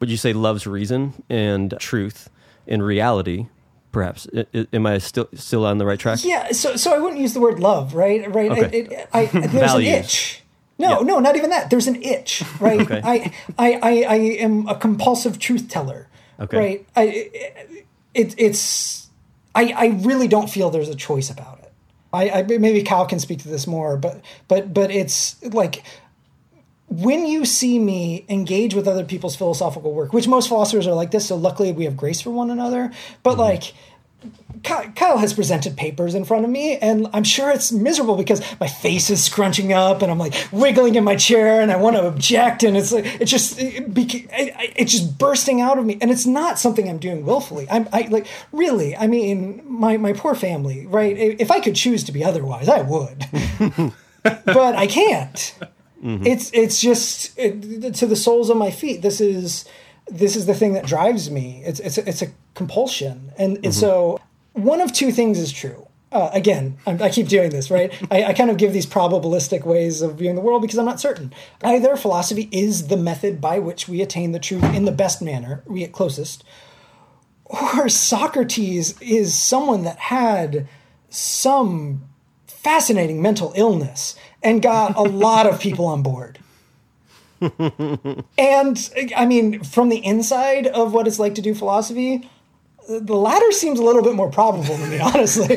[0.01, 2.31] would you say, loves reason and truth
[2.69, 3.47] and reality,
[3.93, 6.25] perhaps, I- I- am I still still on the right track?
[6.25, 8.29] Yeah, so so I wouldn't use the word love, right?
[8.35, 8.51] Right.
[8.51, 8.79] Okay.
[8.81, 10.43] It, I, there's an itch.
[10.79, 11.07] No, Yeah.
[11.07, 11.71] no, not even that.
[11.71, 12.81] There's an itch, right?
[12.81, 13.01] Okay.
[13.05, 16.09] I, I, I, I am a compulsive truth teller,
[16.41, 16.57] Okay.
[16.59, 16.87] right?
[16.97, 17.31] I,
[18.15, 19.09] it, it's,
[19.55, 21.73] I, I really don't feel there's a choice about it.
[22.13, 25.85] I, I maybe Kyle can speak to this more, but, but, but it's like
[26.93, 31.11] when you see me engage with other people's philosophical work, which most philosophers are like
[31.11, 32.93] this, so luckily we have grace for one another.
[33.23, 33.41] But mm-hmm.
[33.41, 33.75] like,
[34.63, 38.69] Kyle has presented papers in front of me, and I'm sure it's miserable because my
[38.69, 42.07] face is scrunching up, and I'm like wiggling in my chair, and I want to
[42.07, 45.87] object, and it's like it's just it, beca- I- I- it's just bursting out of
[45.87, 47.67] me, and it's not something I'm doing willfully.
[47.71, 48.97] I'm I like really.
[48.97, 51.17] I mean, my my poor family, right?
[51.17, 53.27] If I could choose to be otherwise, I would,
[54.23, 55.55] but I can't.
[56.03, 59.03] It's it's just it, to the soles of my feet.
[59.03, 59.65] This is
[60.09, 61.63] this is the thing that drives me.
[61.65, 64.21] It's it's it's a compulsion, and, and so
[64.53, 65.87] one of two things is true.
[66.11, 67.91] Uh, again, I'm, I keep doing this, right?
[68.11, 71.01] I, I kind of give these probabilistic ways of viewing the world because I'm not
[71.01, 71.33] certain.
[71.63, 75.63] Either philosophy is the method by which we attain the truth in the best manner,
[75.67, 76.45] we get closest,
[77.45, 80.69] or Socrates is someone that had
[81.09, 82.03] some
[82.47, 86.39] fascinating mental illness and got a lot of people on board.
[88.39, 92.29] and I mean, from the inside of what it's like to do philosophy,
[92.89, 95.57] the latter seems a little bit more probable to me, honestly.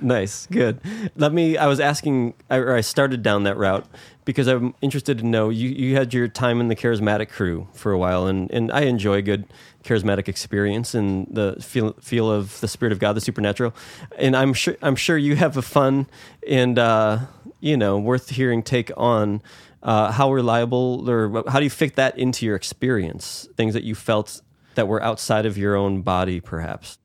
[0.00, 0.80] Nice, good.
[1.16, 1.56] Let me.
[1.56, 3.86] I was asking, or I started down that route
[4.24, 5.48] because I'm interested to know.
[5.48, 8.82] You you had your time in the charismatic crew for a while, and and I
[8.82, 9.46] enjoy good
[9.84, 13.74] charismatic experience and the feel feel of the spirit of God, the supernatural.
[14.18, 16.06] And I'm sure I'm sure you have a fun
[16.48, 17.18] and uh,
[17.60, 19.42] you know worth hearing take on.
[19.82, 23.46] Uh, how reliable, or how do you fit that into your experience?
[23.54, 24.40] Things that you felt
[24.76, 26.96] that were outside of your own body, perhaps.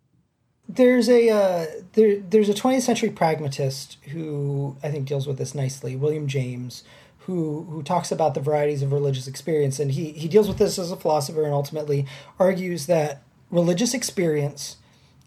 [0.69, 5.55] there's a uh, there, there's a 20th century pragmatist who I think deals with this
[5.55, 6.84] nicely, William James,
[7.30, 10.80] who who talks about the varieties of religious experience, and he he deals with this
[10.80, 12.07] as a philosopher, and ultimately
[12.39, 13.21] argues that
[13.51, 14.77] religious experience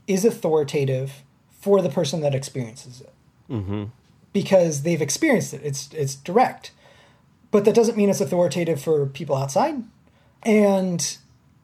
[0.09, 1.23] is authoritative
[1.61, 3.13] for the person that experiences it,
[3.49, 3.85] mm-hmm.
[4.33, 5.61] because they've experienced it.
[5.63, 6.73] It's it's direct,
[7.53, 9.85] but that doesn't mean it's authoritative for people outside,
[10.43, 11.19] and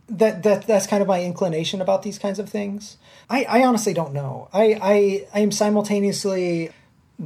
[0.09, 2.97] that that that's kind of my inclination about these kinds of things.
[3.29, 4.49] I, I honestly don't know.
[4.53, 6.71] I, I I am simultaneously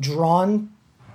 [0.01, 0.72] drawn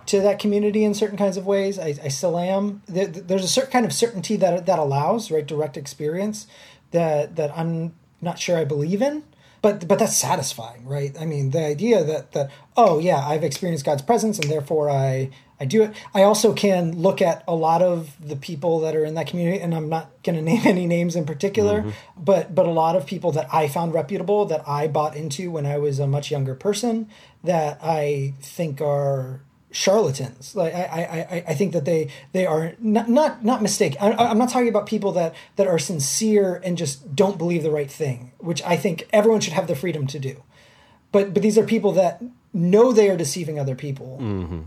[0.07, 1.77] to that community in certain kinds of ways.
[1.77, 2.81] I, I still am.
[2.87, 6.47] There, there's a certain kind of certainty that that allows right direct experience
[6.91, 9.23] that that I'm not sure I believe in.
[9.61, 11.15] But but that's satisfying, right?
[11.19, 15.29] I mean, the idea that that oh yeah, I've experienced God's presence and therefore I
[15.59, 15.93] I do it.
[16.13, 19.59] I also can look at a lot of the people that are in that community,
[19.59, 21.89] and I'm not going to name any names in particular, mm-hmm.
[22.15, 25.65] but but a lot of people that I found reputable that I bought into when
[25.65, 27.09] I was a much younger person
[27.43, 29.41] that I think are
[29.77, 30.55] charlatans.
[30.55, 33.95] Like I, I, I- think that they they are not not not mistake.
[34.01, 37.71] I, I'm not talking about people that that are sincere and just don't believe the
[37.71, 40.43] right thing, which I think everyone should have the freedom to do
[41.11, 42.21] but but these are people that
[42.57, 44.17] know they are deceiving other people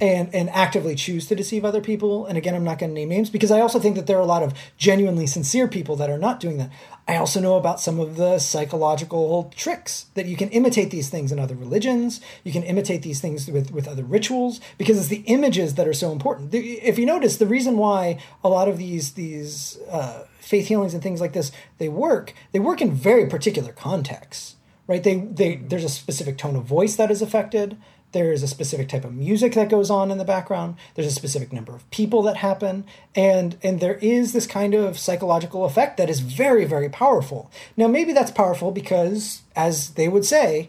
[0.00, 2.26] and and actively choose to deceive other people.
[2.26, 4.22] And again i'm not going to name names because i also think that there are
[4.22, 6.70] a lot of genuinely sincere people that are not doing that.
[7.08, 11.32] I also know about some of the psychological tricks that you can imitate these things
[11.32, 12.20] in other religions.
[12.44, 15.92] You can imitate these things with with other rituals because it's the images that are
[15.92, 16.54] so important.
[16.54, 21.02] If you notice the reason why a lot of these these uh, faith healings and
[21.02, 24.56] things like this they work they work in very particular contexts
[24.90, 25.04] right?
[25.04, 27.76] They they there's a specific tone of voice that is affected.
[28.10, 30.74] There's a specific type of music that goes on in the background.
[30.96, 32.84] There's a specific number of people that happen.
[33.14, 37.52] And and there is this kind of psychological effect that is very very powerful.
[37.76, 40.68] Now maybe that's powerful because as they would say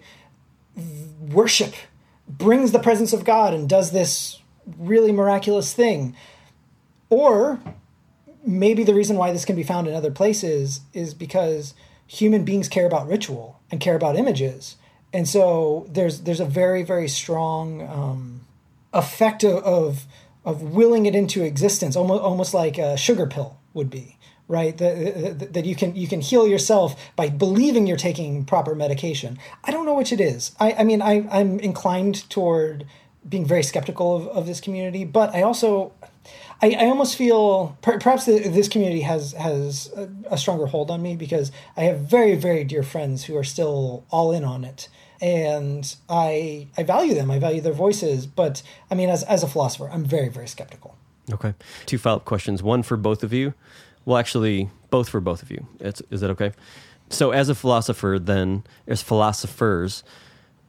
[1.19, 1.73] worship
[2.29, 4.39] brings the presence of god and does this
[4.77, 6.15] really miraculous thing.
[7.09, 7.59] Or
[8.45, 11.73] maybe the reason why this can be found in other places is because
[12.11, 14.75] human beings care about ritual and care about images
[15.13, 18.41] and so there's there's a very very strong um,
[18.93, 20.05] effect of, of
[20.43, 24.77] of willing it into existence, almost almost like a sugar pill would be, right?
[24.77, 29.37] That, that you can you can heal yourself by believing you're taking proper medication.
[29.63, 30.53] I don't know which it is.
[30.59, 32.85] I, I mean, I, I'm inclined toward
[33.27, 35.93] being very skeptical of, of this community, but I also
[36.61, 40.91] I, I almost feel per, perhaps the, this community has has a, a, stronger hold
[40.91, 44.63] on me because I have very very dear friends who are still all in on
[44.63, 44.87] it,
[45.19, 47.31] and I I value them.
[47.31, 50.95] I value their voices, but I mean, as as a philosopher, I'm very very skeptical.
[51.31, 51.53] Okay,
[51.85, 52.61] two follow up questions.
[52.61, 53.53] One for both of you.
[54.05, 55.67] Well, actually, both for both of you.
[55.79, 56.51] It's, is that okay?
[57.09, 60.03] So, as a philosopher, then as philosophers,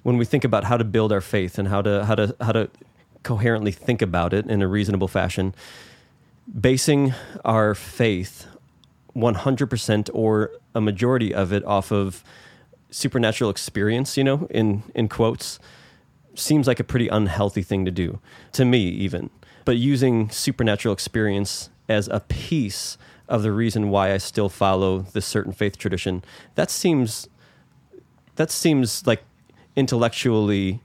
[0.03, 2.53] when we think about how to build our faith and how to how to how
[2.53, 2.71] to
[3.23, 5.55] coherently think about it in a reasonable fashion,
[6.61, 7.15] basing
[7.45, 8.47] our faith
[9.15, 12.25] 100% or a majority of it off of
[12.91, 15.59] supernatural experience, you know, in in quotes,
[16.35, 18.21] seems like a pretty unhealthy thing to do
[18.53, 19.31] to me even.
[19.65, 22.97] But using supernatural experience as a piece
[23.29, 27.29] of the reason why I still follow this certain faith tradition, that seems
[28.37, 29.23] that seems like
[29.77, 30.81] intellectually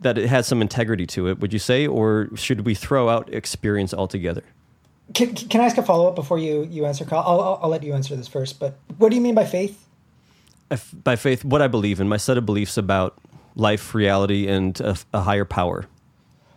[0.00, 3.32] that it has some integrity to it, would you say, or should we throw out
[3.32, 4.42] experience altogether?
[5.14, 7.22] Can, can I ask a follow up before you, you answer, Kyle?
[7.24, 9.86] I'll, I'll, I'll let you answer this first, but what do you mean by faith?
[10.70, 13.16] If, by faith, what I believe in, my set of beliefs about
[13.54, 15.86] life, reality, and a, a higher power.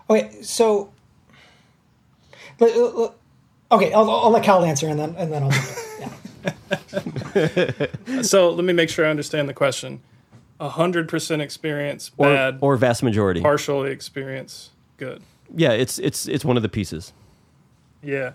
[0.10, 0.92] Okay, so.
[2.62, 5.52] Okay, I'll, I'll let Kyle answer and then, and then I'll.
[7.36, 8.22] Yeah.
[8.22, 10.00] so let me make sure I understand the question
[10.60, 15.22] hundred percent experience or, bad or vast majority partially experience good.
[15.56, 17.14] Yeah, it's it's it's one of the pieces.
[18.04, 18.34] Yeah,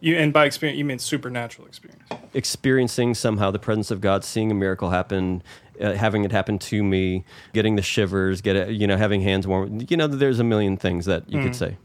[0.00, 2.02] you and by experience you mean supernatural experience.
[2.34, 5.42] Experiencing somehow the presence of God, seeing a miracle happen,
[5.80, 9.46] uh, having it happen to me, getting the shivers, get it, you know, having hands
[9.46, 9.84] warm.
[9.88, 11.44] You know, there's a million things that you mm.
[11.44, 11.76] could say.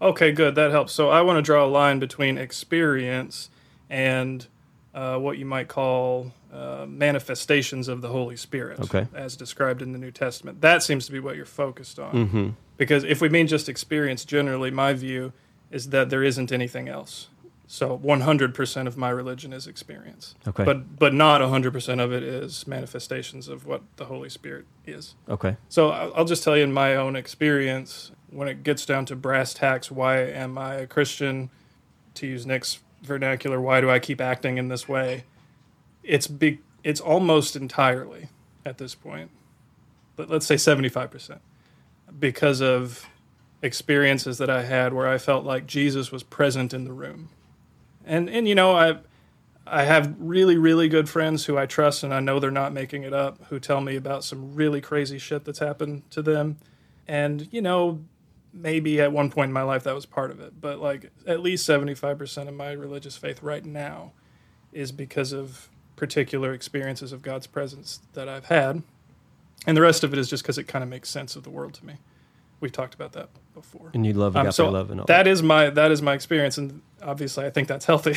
[0.00, 0.54] Okay, good.
[0.54, 0.92] That helps.
[0.92, 3.50] So I want to draw a line between experience
[3.88, 4.46] and
[4.96, 9.06] uh, what you might call uh, manifestations of the Holy Spirit, okay.
[9.14, 10.62] as described in the New Testament.
[10.62, 12.14] That seems to be what you're focused on.
[12.14, 12.48] Mm-hmm.
[12.78, 15.34] Because if we mean just experience, generally, my view
[15.70, 17.28] is that there isn't anything else.
[17.66, 20.34] So 100% of my religion is experience.
[20.48, 20.64] Okay.
[20.64, 25.14] But but not 100% of it is manifestations of what the Holy Spirit is.
[25.28, 25.56] Okay.
[25.68, 29.52] So I'll just tell you in my own experience, when it gets down to brass
[29.52, 31.50] tacks, why am I a Christian?
[32.14, 35.24] To use Nick's vernacular, why do I keep acting in this way?
[36.06, 36.60] it's big.
[36.82, 38.28] It's almost entirely
[38.64, 39.30] at this point,
[40.14, 41.40] but let's say 75%,
[42.18, 43.06] because of
[43.62, 47.28] experiences that I had where I felt like Jesus was present in the room.
[48.04, 48.98] And and you know, I
[49.66, 53.02] I have really really good friends who I trust and I know they're not making
[53.02, 56.58] it up who tell me about some really crazy shit that's happened to them.
[57.08, 58.00] And you know,
[58.56, 61.40] maybe at one point in my life that was part of it, but like at
[61.40, 64.12] least 75% of my religious faith right now
[64.72, 68.82] is because of particular experiences of God's presence that I've had.
[69.66, 71.50] And the rest of it is just because it kind of makes sense of the
[71.50, 71.94] world to me.
[72.60, 73.90] We've talked about that before.
[73.92, 75.24] And you love um, so love and all that.
[75.24, 78.14] That is my that is my experience, and obviously I think that's healthy,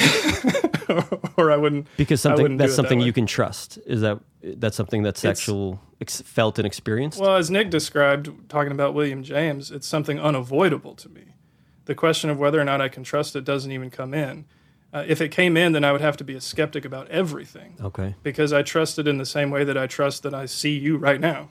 [1.38, 1.88] or I wouldn't.
[1.98, 3.80] Because something wouldn't that's something that you can trust.
[3.86, 7.20] Is that that's something that's it's, actual ex, felt and experienced?
[7.20, 11.36] Well, as Nick described, talking about William James, it's something unavoidable to me.
[11.86, 14.46] The question of whether or not I can trust it doesn't even come in
[14.92, 17.76] uh, if it came in, then I would have to be a skeptic about everything.
[17.80, 18.16] Okay.
[18.24, 20.98] Because I trust it in the same way that I trust that I see you
[20.98, 21.50] right now.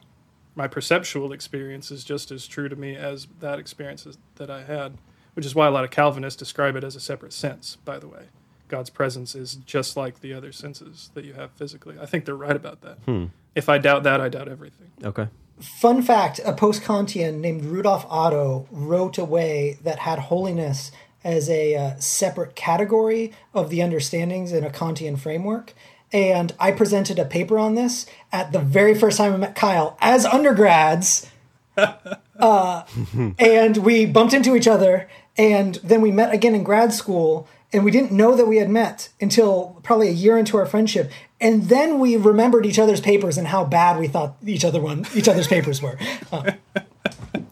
[0.56, 4.98] My perceptual experience is just as true to me as that experience that I had,
[5.34, 8.08] which is why a lot of Calvinists describe it as a separate sense, by the
[8.08, 8.24] way.
[8.66, 11.96] God's presence is just like the other senses that you have physically.
[12.00, 12.98] I think they're right about that.
[13.04, 13.26] Hmm.
[13.58, 14.92] If I doubt that, I doubt everything.
[15.02, 15.26] Okay.
[15.58, 20.92] Fun fact a post Kantian named Rudolf Otto wrote a way that had holiness
[21.24, 25.74] as a uh, separate category of the understandings in a Kantian framework.
[26.12, 29.98] And I presented a paper on this at the very first time I met Kyle
[30.00, 31.28] as undergrads.
[31.76, 32.84] uh,
[33.40, 37.48] and we bumped into each other, and then we met again in grad school.
[37.72, 41.10] And we didn't know that we had met until probably a year into our friendship.
[41.40, 45.06] And then we remembered each other's papers and how bad we thought each other one
[45.14, 45.98] each other's papers were.
[46.32, 46.52] Uh,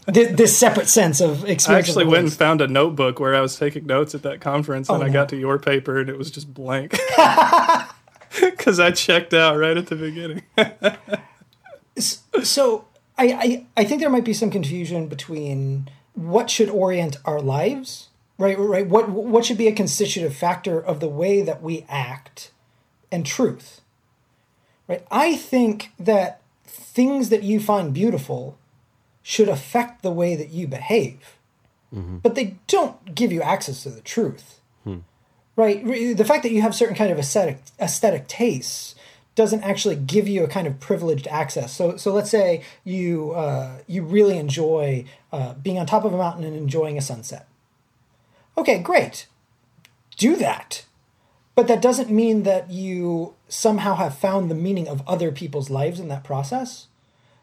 [0.07, 1.69] this, separate sense of experience.
[1.69, 4.89] I actually went and found a notebook where I was taking notes at that conference,
[4.89, 6.93] and oh, I got to your paper, and it was just blank
[8.41, 10.43] because I checked out right at the beginning.
[11.99, 12.85] so
[13.19, 18.09] I, I I think there might be some confusion between what should orient our lives,
[18.39, 18.59] right?
[18.59, 18.87] Right.
[18.87, 22.51] What what should be a constitutive factor of the way that we act,
[23.11, 23.81] and truth.
[24.89, 25.05] Right.
[25.11, 28.59] I think that things that you find beautiful
[29.23, 31.37] should affect the way that you behave.
[32.23, 34.61] but they don't give you access to the truth.
[35.57, 35.85] Right?
[36.17, 38.95] The fact that you have certain kind of aesthetic aesthetic tastes
[39.35, 41.73] doesn't actually give you a kind of privileged access.
[41.73, 46.17] So, so let's say you uh, you really enjoy uh, being on top of a
[46.19, 47.47] mountain and enjoying a sunset.
[48.59, 49.27] Okay, great.
[50.17, 50.85] Do that.
[51.55, 55.99] But that doesn't mean that you somehow have found the meaning of other people's lives
[55.99, 56.87] in that process.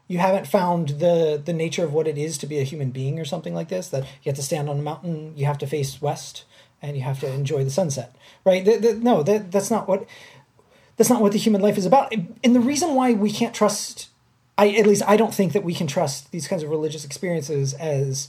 [0.06, 3.18] You haven't found the the nature of what it is to be a human being
[3.18, 3.88] or something like this.
[3.88, 6.44] That you have to stand on a mountain, you have to face west,
[6.80, 8.14] and you have to enjoy the sunset.
[8.44, 8.64] Right?
[8.64, 10.06] Th- th- no, that that's not what
[10.96, 12.12] that's not what the human life is about.
[12.12, 14.10] And the reason why we can't trust,
[14.58, 17.74] I at least I don't think that we can trust these kinds of religious experiences
[17.74, 18.28] as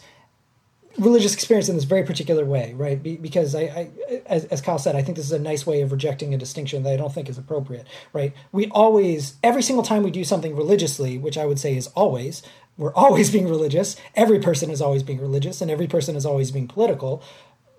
[0.98, 3.02] religious experience in this very particular way, right?
[3.02, 3.90] Be, because I, I
[4.26, 6.84] as, as Kyle said, I think this is a nice way of rejecting a distinction
[6.84, 8.34] that I don't think is appropriate, right?
[8.52, 12.44] We always, every single time we do something religiously, which I would say is always,
[12.78, 13.96] we're always being religious.
[14.16, 17.22] Every person is always being religious, and every person is always being political.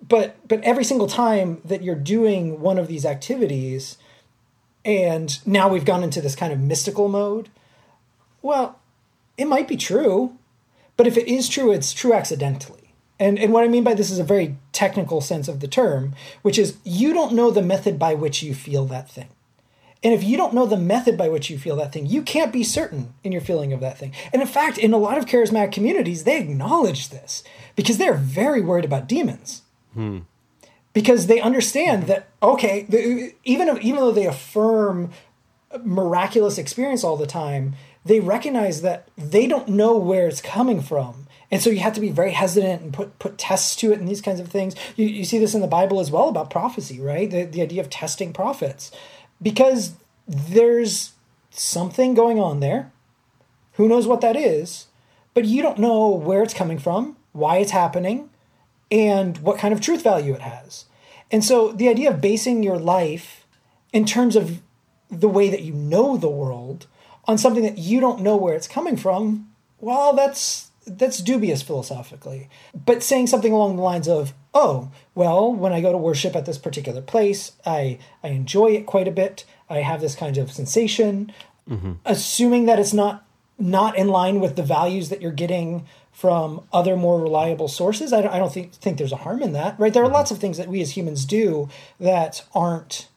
[0.06, 3.96] But but every single time that you're doing one of these activities,
[4.84, 7.48] and now we've gone into this kind of mystical mode.
[8.42, 8.78] Well,
[9.36, 10.36] it might be true,
[10.96, 12.85] but if it is true, it's true accidentally.
[13.18, 16.14] And, and what I mean by this is a very technical sense of the term,
[16.42, 19.28] which is you don't know the method by which you feel that thing.
[20.02, 22.52] And if you don't know the method by which you feel that thing, you can't
[22.52, 24.12] be certain in your feeling of that thing.
[24.32, 27.42] And in fact, in a lot of charismatic communities, they acknowledge this
[27.74, 29.62] because they're very worried about demons.
[29.94, 30.20] Hmm.
[30.92, 35.10] Because they understand that, okay, the, even, even though they affirm
[35.82, 41.25] miraculous experience all the time, they recognize that they don't know where it's coming from.
[41.50, 44.08] And so you have to be very hesitant and put, put tests to it and
[44.08, 44.74] these kinds of things.
[44.96, 47.30] You, you see this in the Bible as well about prophecy, right?
[47.30, 48.90] The, the idea of testing prophets.
[49.40, 49.92] Because
[50.26, 51.12] there's
[51.50, 52.92] something going on there.
[53.74, 54.86] Who knows what that is?
[55.34, 58.30] But you don't know where it's coming from, why it's happening,
[58.90, 60.86] and what kind of truth value it has.
[61.30, 63.46] And so the idea of basing your life
[63.92, 64.62] in terms of
[65.10, 66.86] the way that you know the world
[67.26, 72.48] on something that you don't know where it's coming from, well, that's that's dubious philosophically.
[72.74, 76.46] But saying something along the lines of, "Oh, well, when I go to worship at
[76.46, 79.44] this particular place, I I enjoy it quite a bit.
[79.68, 81.32] I have this kind of sensation."
[81.68, 81.94] Mm-hmm.
[82.04, 83.24] Assuming that it's not
[83.58, 88.22] not in line with the values that you're getting from other more reliable sources, I
[88.22, 89.78] don't, I don't think think there's a harm in that.
[89.78, 89.92] Right?
[89.92, 90.14] There are mm-hmm.
[90.14, 91.68] lots of things that we as humans do
[91.98, 93.08] that aren't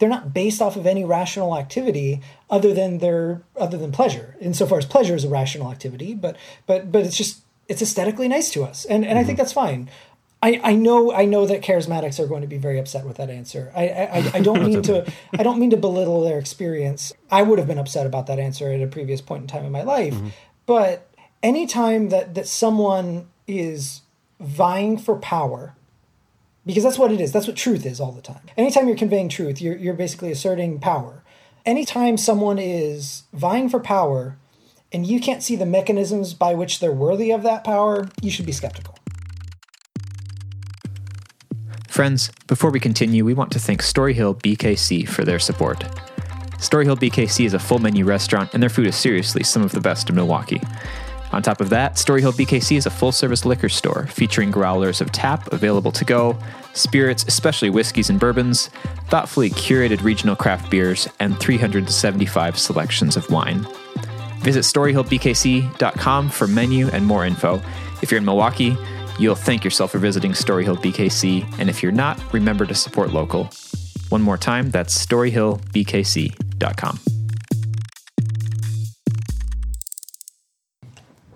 [0.00, 4.78] they're not based off of any rational activity other than their other than pleasure insofar
[4.78, 6.36] as pleasure is a rational activity but
[6.66, 9.42] but but it's just it's aesthetically nice to us and and i think mm-hmm.
[9.42, 9.88] that's fine
[10.42, 13.28] I, I know I know that charismatics are going to be very upset with that
[13.28, 13.70] answer.
[13.76, 15.06] I, I, I don't mean to
[15.38, 17.12] I don't mean to belittle their experience.
[17.30, 19.70] I would have been upset about that answer at a previous point in time in
[19.70, 20.14] my life.
[20.14, 20.28] Mm-hmm.
[20.64, 21.10] But
[21.42, 24.02] anytime that, that someone is
[24.38, 25.74] vying for power,
[26.66, 27.32] because that's what it is.
[27.32, 28.42] That's what truth is all the time.
[28.56, 31.22] Anytime you're conveying truth, you're, you're basically asserting power.
[31.64, 34.36] Anytime someone is vying for power
[34.92, 38.46] and you can't see the mechanisms by which they're worthy of that power, you should
[38.46, 38.96] be skeptical.
[41.88, 45.80] Friends, before we continue, we want to thank Storyhill BKC for their support.
[46.60, 49.80] Storyhill BKC is a full menu restaurant, and their food is seriously some of the
[49.80, 50.60] best in Milwaukee.
[51.32, 55.12] On top of that, Storyhill BKC is a full service liquor store featuring growlers of
[55.12, 56.36] tap available to go,
[56.72, 58.68] spirits, especially whiskeys and bourbons,
[59.08, 63.64] thoughtfully curated regional craft beers, and 375 selections of wine.
[64.40, 67.62] Visit StoryhillBKC.com for menu and more info.
[68.02, 68.76] If you're in Milwaukee,
[69.18, 73.50] you'll thank yourself for visiting Storyhill BKC, and if you're not, remember to support local.
[74.08, 77.19] One more time, that's StoryhillBKC.com.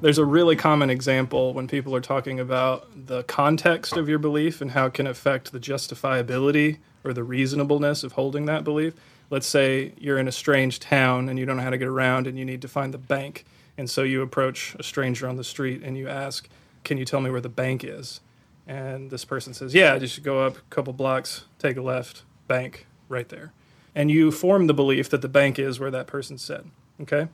[0.04, 4.60] There's a really common example when people are talking about the context of your belief
[4.60, 8.92] and how it can affect the justifiability or the reasonableness of holding that belief.
[9.30, 12.26] Let's say you're in a strange town and you don't know how to get around
[12.26, 13.46] and you need to find the bank.
[13.78, 16.50] And so you approach a stranger on the street and you ask,
[16.84, 18.20] Can you tell me where the bank is?
[18.66, 22.86] And this person says, Yeah, just go up a couple blocks, take a left, bank
[23.08, 23.54] right there.
[23.94, 26.70] And you form the belief that the bank is where that person said.
[27.00, 27.28] Okay?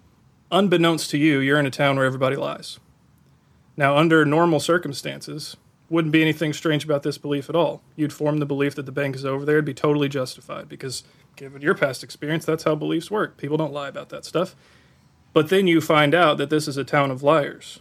[0.51, 2.79] Unbeknownst to you, you're in a town where everybody lies.
[3.77, 5.57] Now, under normal circumstances,
[5.89, 7.83] wouldn't be anything strange about this belief at all.
[7.97, 11.03] You'd form the belief that the bank is over there, it'd be totally justified because,
[11.37, 13.37] given your past experience, that's how beliefs work.
[13.37, 14.55] People don't lie about that stuff.
[15.33, 17.81] But then you find out that this is a town of liars.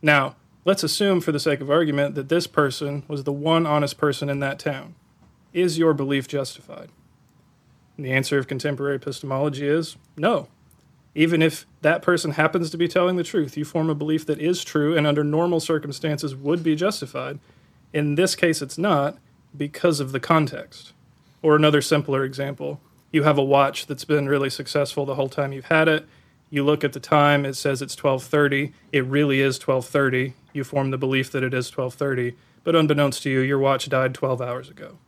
[0.00, 3.98] Now, let's assume, for the sake of argument, that this person was the one honest
[3.98, 4.94] person in that town.
[5.52, 6.90] Is your belief justified?
[7.96, 10.48] And the answer of contemporary epistemology is no
[11.18, 14.38] Even if that person happens to be telling the truth, you form a belief that
[14.38, 17.40] is true and under normal circumstances would be justified.
[17.92, 19.18] In this case, it's not
[19.56, 20.92] because of the context.
[21.42, 25.52] Or another simpler example you have a watch that's been really successful the whole time
[25.52, 26.06] you've had it.
[26.50, 28.72] You look at the time, it says it's 12:30.
[28.92, 30.34] It really is 12:30.
[30.52, 34.14] You form the belief that it is 12:30, but unbeknownst to you, your watch died
[34.14, 34.98] 12 hours ago.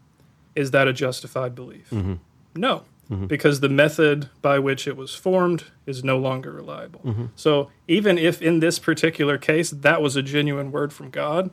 [0.57, 1.89] Is that a justified belief?
[1.91, 2.15] Mm-hmm.
[2.57, 7.31] No, because the method by which it was formed is no longer reliable.
[7.35, 11.51] So, even if in this particular case that was a genuine word from God,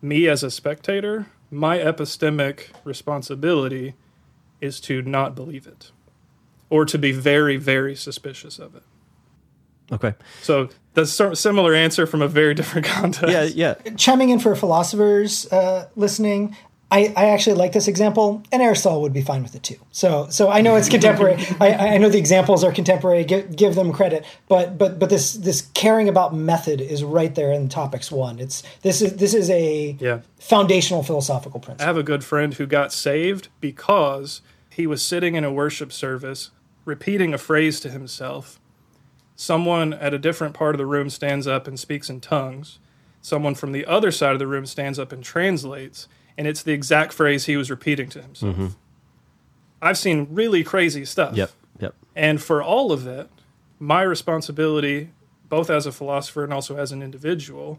[0.00, 3.94] me as a spectator, my epistemic responsibility
[4.60, 5.90] is to not believe it
[6.68, 8.82] or to be very, very suspicious of it.
[9.92, 10.14] Okay.
[10.40, 13.56] So, that's a similar answer from a very different context.
[13.56, 13.92] Yeah, yeah.
[13.96, 16.56] Chiming in for philosophers uh, listening,
[16.92, 19.76] I, I actually like this example, and Aristotle would be fine with it too.
[19.92, 21.40] So, so I know it's contemporary.
[21.60, 23.24] I, I know the examples are contemporary.
[23.24, 27.52] Give, give them credit, but but but this this caring about method is right there
[27.52, 28.40] in topics one.
[28.40, 30.20] It's this is this is a Yeah.
[30.40, 31.84] foundational philosophical principle.
[31.84, 35.92] I have a good friend who got saved because he was sitting in a worship
[35.92, 36.50] service
[36.84, 38.58] repeating a phrase to himself.
[39.36, 42.78] Someone at a different part of the room stands up and speaks in tongues.
[43.22, 46.08] Someone from the other side of the room stands up and translates,
[46.40, 48.56] and it's the exact phrase he was repeating to himself.
[49.82, 51.36] I've seen really crazy stuff.
[51.36, 51.50] Yep.
[51.80, 51.94] Yep.
[52.16, 53.28] And for all of it,
[53.78, 55.10] my responsibility,
[55.50, 57.78] both as a philosopher and also as an individual,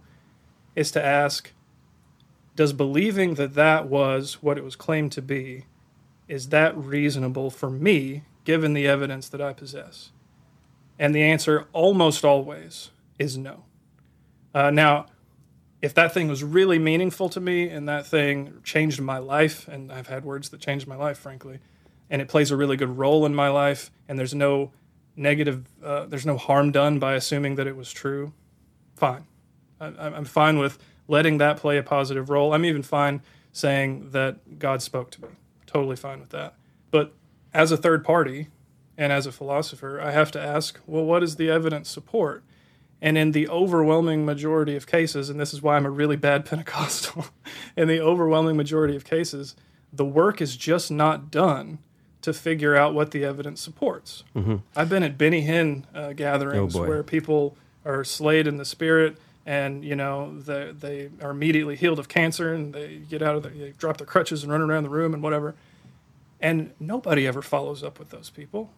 [0.75, 1.53] is to ask
[2.55, 5.65] Does believing that that was what it was claimed to be,
[6.27, 10.11] is that reasonable for me given the evidence that I possess?
[10.99, 13.63] And the answer almost always is no.
[14.53, 15.07] Uh, now,
[15.81, 19.91] if that thing was really meaningful to me and that thing changed my life, and
[19.91, 21.59] I've had words that changed my life, frankly,
[22.09, 24.71] and it plays a really good role in my life, and there's no
[25.15, 28.33] negative, uh, there's no harm done by assuming that it was true,
[28.95, 29.25] fine.
[29.79, 30.77] I, I'm fine with
[31.07, 32.53] letting that play a positive role.
[32.53, 33.21] I'm even fine
[33.51, 35.27] saying that God spoke to me.
[35.65, 36.55] Totally fine with that.
[36.91, 37.13] But
[37.53, 38.47] as a third party
[38.97, 42.43] and as a philosopher, I have to ask, well, what does the evidence support?
[43.01, 46.45] And in the overwhelming majority of cases, and this is why I'm a really bad
[46.49, 47.25] Pentecostal,
[47.75, 49.55] in the overwhelming majority of cases,
[49.91, 51.79] the work is just not done
[52.21, 54.23] to figure out what the evidence supports.
[54.75, 59.17] I've been at Benny Hinn uh, gatherings Oh, where people are slayed in the spirit,
[59.43, 63.41] and you know they they are immediately healed of cancer, and they get out of
[63.41, 65.55] the, they drop their crutches and run around the room and whatever.
[66.39, 68.69] And nobody ever follows up with those people.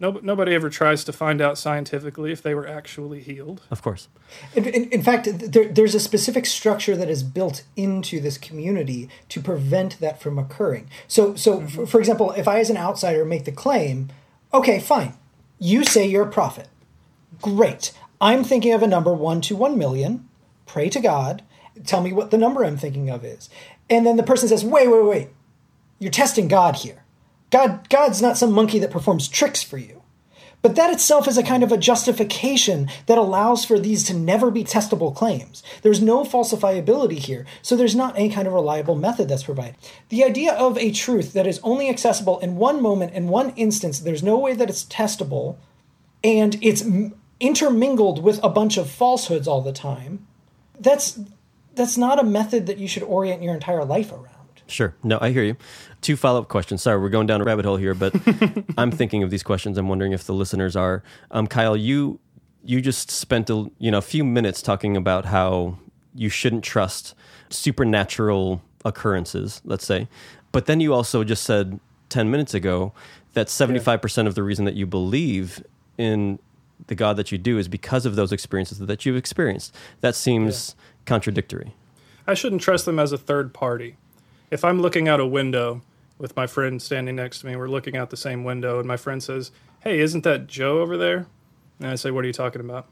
[0.00, 3.62] No, nobody ever tries to find out scientifically if they were actually healed.
[3.70, 4.08] Of course.
[4.54, 9.08] In, in, in fact, there, there's a specific structure that is built into this community
[9.28, 10.88] to prevent that from occurring.
[11.08, 11.66] So, so mm-hmm.
[11.66, 14.08] for, for example, if I, as an outsider, make the claim,
[14.54, 15.14] okay, fine,
[15.58, 16.68] you say you're a prophet.
[17.42, 17.92] Great.
[18.20, 20.28] I'm thinking of a number one to one million.
[20.66, 21.42] Pray to God.
[21.84, 23.50] Tell me what the number I'm thinking of is.
[23.90, 25.28] And then the person says, wait, wait, wait.
[25.98, 27.02] You're testing God here.
[27.50, 29.98] God, God's not some monkey that performs tricks for you.
[30.60, 34.50] But that itself is a kind of a justification that allows for these to never
[34.50, 35.62] be testable claims.
[35.82, 39.76] There's no falsifiability here, so there's not any kind of reliable method that's provided.
[40.08, 44.00] The idea of a truth that is only accessible in one moment, in one instance,
[44.00, 45.58] there's no way that it's testable,
[46.24, 46.84] and it's
[47.38, 50.26] intermingled with a bunch of falsehoods all the time.
[50.78, 51.20] That's
[51.74, 54.37] that's not a method that you should orient your entire life around.
[54.68, 54.94] Sure.
[55.02, 55.56] No, I hear you.
[56.02, 56.82] Two follow up questions.
[56.82, 58.14] Sorry, we're going down a rabbit hole here, but
[58.78, 59.78] I'm thinking of these questions.
[59.78, 61.02] I'm wondering if the listeners are.
[61.30, 62.20] Um, Kyle, you
[62.64, 65.78] you just spent a you know a few minutes talking about how
[66.14, 67.14] you shouldn't trust
[67.48, 70.06] supernatural occurrences, let's say,
[70.52, 72.92] but then you also just said ten minutes ago
[73.32, 75.64] that 75 percent of the reason that you believe
[75.96, 76.38] in
[76.86, 79.74] the God that you do is because of those experiences that you've experienced.
[80.00, 81.74] That seems contradictory.
[82.26, 83.96] I shouldn't trust them as a third party.
[84.50, 85.82] If I'm looking out a window
[86.18, 88.96] with my friend standing next to me, we're looking out the same window, and my
[88.96, 91.26] friend says, Hey, isn't that Joe over there?
[91.80, 92.86] And I say, What are you talking about?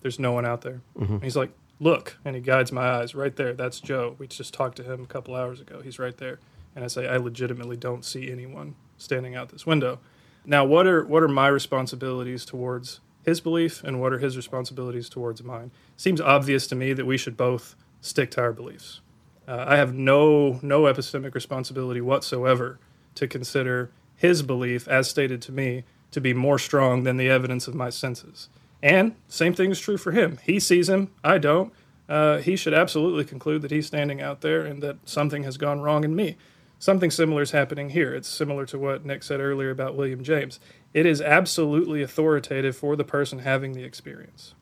[0.00, 0.80] There's no one out there.
[0.98, 1.14] Mm-hmm.
[1.14, 2.16] And he's like, Look.
[2.24, 3.54] And he guides my eyes right there.
[3.54, 4.16] That's Joe.
[4.18, 5.80] We just talked to him a couple hours ago.
[5.82, 6.38] He's right there.
[6.74, 9.98] And I say, I legitimately don't see anyone standing out this window.
[10.44, 15.08] Now, what are what are my responsibilities towards his belief, and what are his responsibilities
[15.08, 15.70] towards mine?
[15.96, 19.00] Seems obvious to me that we should both stick to our beliefs.
[19.46, 22.78] Uh, I have no no epistemic responsibility whatsoever
[23.16, 27.66] to consider his belief, as stated to me, to be more strong than the evidence
[27.66, 28.48] of my senses.
[28.82, 30.38] And same thing is true for him.
[30.42, 31.72] He sees him, I don't.
[32.08, 35.80] Uh, he should absolutely conclude that he's standing out there and that something has gone
[35.80, 36.36] wrong in me.
[36.82, 38.12] something similar is happening here.
[38.12, 40.58] It's similar to what Nick said earlier about William James.
[40.92, 44.54] It is absolutely authoritative for the person having the experience.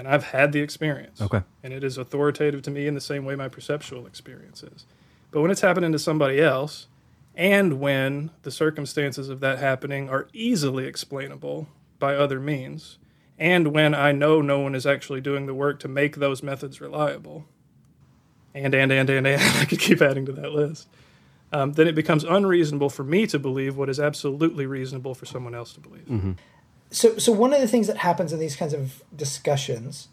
[0.00, 1.20] And I've had the experience.
[1.20, 1.42] Okay.
[1.62, 4.86] And it is authoritative to me in the same way my perceptual experience is.
[5.30, 6.86] But when it's happening to somebody else,
[7.34, 12.96] and when the circumstances of that happening are easily explainable by other means,
[13.38, 16.80] and when I know no one is actually doing the work to make those methods
[16.80, 17.44] reliable,
[18.54, 20.88] and, and, and, and, and, I could keep adding to that list,
[21.52, 25.54] um, then it becomes unreasonable for me to believe what is absolutely reasonable for someone
[25.54, 26.08] else to believe.
[26.90, 30.08] So so one of the things that happens in these kinds of discussions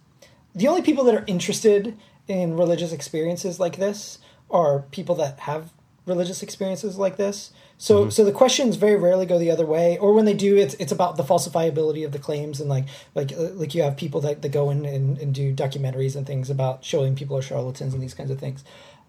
[0.55, 1.97] the only people that are interested
[2.27, 4.19] in religious experiences like this
[4.49, 5.71] are people that have
[6.05, 10.13] religious experiences like this so so the questions very rarely go the other way or
[10.13, 13.49] when they do it's it's about the falsifiability of the claims and like like uh,
[13.53, 16.83] like you have people that, that go in and, and do documentaries and things about
[16.83, 18.63] showing people are charlatans and these kinds of things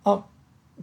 [0.05, 0.25] um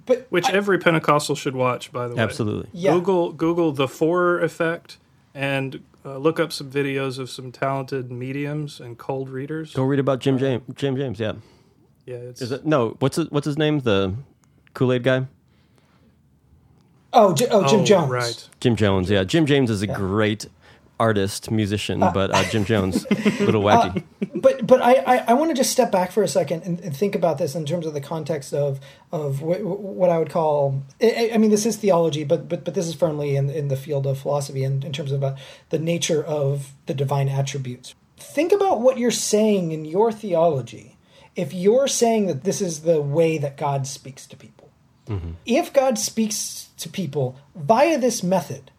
[0.05, 2.21] but Which every Pentecostal should watch, by the way.
[2.21, 2.69] Absolutely.
[2.73, 4.97] yeah Google Google the Forer effect
[5.33, 9.73] and uh, look up some videos of some talented mediums and cold readers.
[9.73, 10.63] Go read about Jim James.
[10.75, 11.33] Jim James, yeah.
[12.05, 12.95] Yeah, it's Is it no?
[12.99, 13.79] What's his, what's his name?
[13.79, 14.13] The
[14.75, 15.25] Kool Aid guy.
[17.13, 18.49] oh, J- oh jim oh, jones Right.
[18.59, 19.23] Jim Jones, yeah.
[19.23, 20.47] Jim James is a great
[20.99, 24.03] artist, musician, but uh, Jim Jones, a little wacky.
[24.35, 26.95] but but I, I, I want to just step back for a second and, and
[26.95, 28.79] think about this in terms of the context of
[29.11, 32.73] of what, what I would call I, I mean this is theology but but but
[32.73, 35.35] this is firmly in, in the field of philosophy in, in terms of uh,
[35.69, 37.95] the nature of the divine attributes.
[38.17, 40.97] Think about what you're saying in your theology.
[41.35, 44.69] If you're saying that this is the way that God speaks to people,
[45.45, 48.71] if God speaks to people via this method,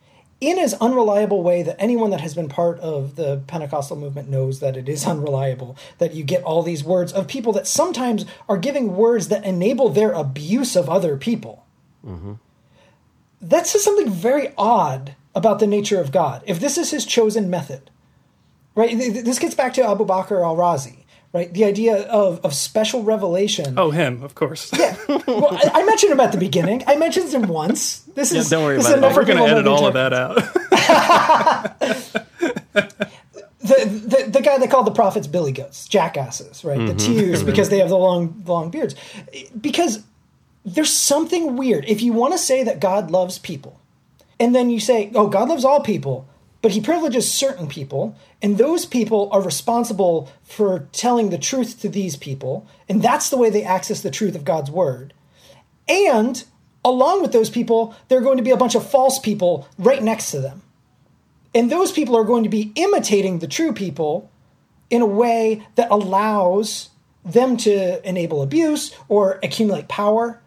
[0.46, 4.60] in as unreliable way that anyone that has been part of the Pentecostal movement knows
[4.60, 8.56] that it is unreliable, that you get all these words of people that sometimes are
[8.56, 11.66] giving words that enable their abuse of other people.
[12.06, 12.34] Mm-hmm.
[13.42, 16.42] That says something very odd about the nature of God.
[16.46, 17.90] If this is his chosen method,
[18.74, 18.90] right?
[18.90, 21.52] th- th- This gets back to Abu Bakr al Razi, right?
[21.52, 23.78] The idea of, of special revelation.
[23.78, 24.70] Oh, him, of course.
[24.76, 24.96] Yeah.
[25.08, 26.82] Well, I, I mentioned him at the beginning.
[26.86, 28.00] I mentioned him once.
[28.00, 29.16] This is don't worry about it.
[29.16, 30.36] We're going to edit all of that out.
[33.60, 36.78] the, the the guy they called the prophets billy goats, jackasses, right?
[36.78, 37.14] The mm-hmm.
[37.14, 37.46] tears mm-hmm.
[37.46, 38.94] because they have the long long beards.
[39.60, 40.04] Because
[40.64, 41.84] there's something weird.
[41.86, 43.80] If you want to say that God loves people,
[44.38, 46.28] and then you say, "Oh, God loves all people,"
[46.66, 51.88] but He privileges certain people, and those people are responsible for telling the truth to
[51.88, 55.14] these people, and that's the way they access the truth of God's word.
[55.88, 56.42] And
[56.84, 60.02] along with those people, there are going to be a bunch of false people right
[60.02, 60.62] next to them.
[61.54, 64.28] And those people are going to be imitating the true people
[64.90, 66.90] in a way that allows
[67.24, 70.42] them to enable abuse or accumulate power.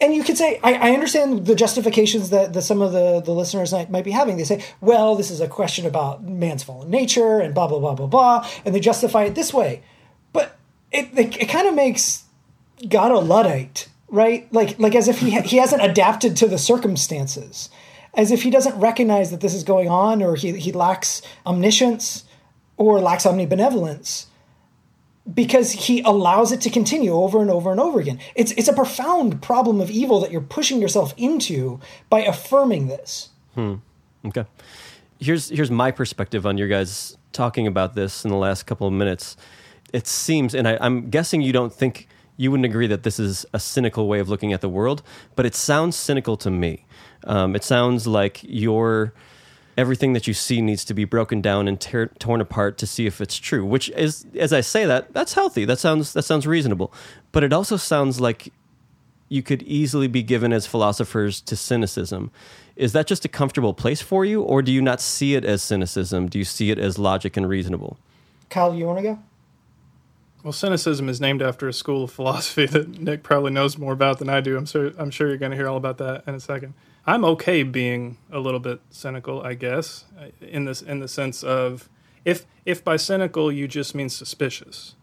[0.00, 3.72] And you could say, I, I understand the justifications that, some of the, the listeners
[3.72, 4.38] might, might be having.
[4.38, 7.94] They say, well, this is a question about man's fallen nature and blah, blah, blah,
[7.94, 8.48] blah, blah.
[8.64, 9.82] And they justify it this way.
[10.32, 10.56] But
[10.90, 12.24] it, it, it kind of makes
[12.88, 14.50] God a Luddite, right?
[14.52, 17.68] Like, like as if he, ha- he hasn't adapted to the circumstances,
[18.14, 22.24] as if he doesn't recognize that this is going on, or he, he lacks omniscience
[22.78, 24.26] or lacks omnibenevolence
[25.32, 28.18] because he allows it to continue over and over and over again.
[28.34, 33.30] It's, it's a profound problem of evil that you're pushing yourself into by affirming this.
[34.26, 34.44] Okay.
[35.18, 38.92] Here's here's my perspective on your guys talking about this in the last couple of
[38.92, 39.36] minutes.
[39.92, 43.44] It seems, and I, I'm guessing you don't think you wouldn't agree that this is
[43.52, 45.02] a cynical way of looking at the world,
[45.36, 46.86] but it sounds cynical to me.
[47.24, 49.12] Um, it sounds like your
[49.80, 53.06] everything that you see needs to be broken down and tear, torn apart to see
[53.06, 53.64] if it's true.
[53.64, 55.64] Which is, as I say that, that's healthy.
[55.64, 56.92] That sounds that sounds reasonable.
[57.32, 58.52] But it also sounds like
[59.28, 62.30] you could easily be given as philosophers to cynicism.
[62.76, 65.62] Is that just a comfortable place for you, or do you not see it as
[65.62, 66.28] cynicism?
[66.28, 67.96] Do you see it as logic and reasonable?
[68.48, 69.18] Kyle, you want to go?
[70.42, 74.18] Well, cynicism is named after a school of philosophy that Nick probably knows more about
[74.18, 74.56] than I do.
[74.56, 76.74] I'm sure, I'm sure you're going to hear all about that in a second.
[77.10, 81.42] I'm okay being a little bit cynical, I guess, uh, in this in the sense
[81.42, 81.88] of
[82.24, 84.94] if if by cynical you just mean suspicious,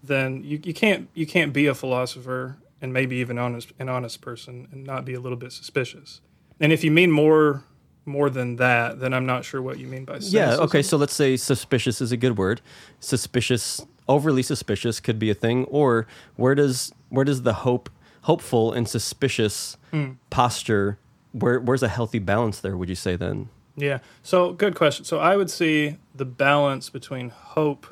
[0.00, 4.20] then you, you can't you can't be a philosopher and maybe even honest an honest
[4.20, 6.20] person and not be a little bit suspicious.
[6.60, 7.64] And if you mean more
[8.04, 10.38] more than that, then I'm not sure what you mean by cynicism.
[10.38, 10.56] Yeah.
[10.66, 10.82] Okay.
[10.82, 12.60] So let's say suspicious is a good word.
[13.00, 15.64] Suspicious, overly suspicious, could be a thing.
[15.64, 16.06] Or
[16.36, 17.90] where does where does the hope,
[18.22, 20.12] hopeful and suspicious hmm.
[20.30, 20.96] posture?
[21.32, 22.76] Where where's a healthy balance there?
[22.76, 23.48] Would you say then?
[23.76, 23.98] Yeah.
[24.22, 25.04] So good question.
[25.04, 27.86] So I would see the balance between hope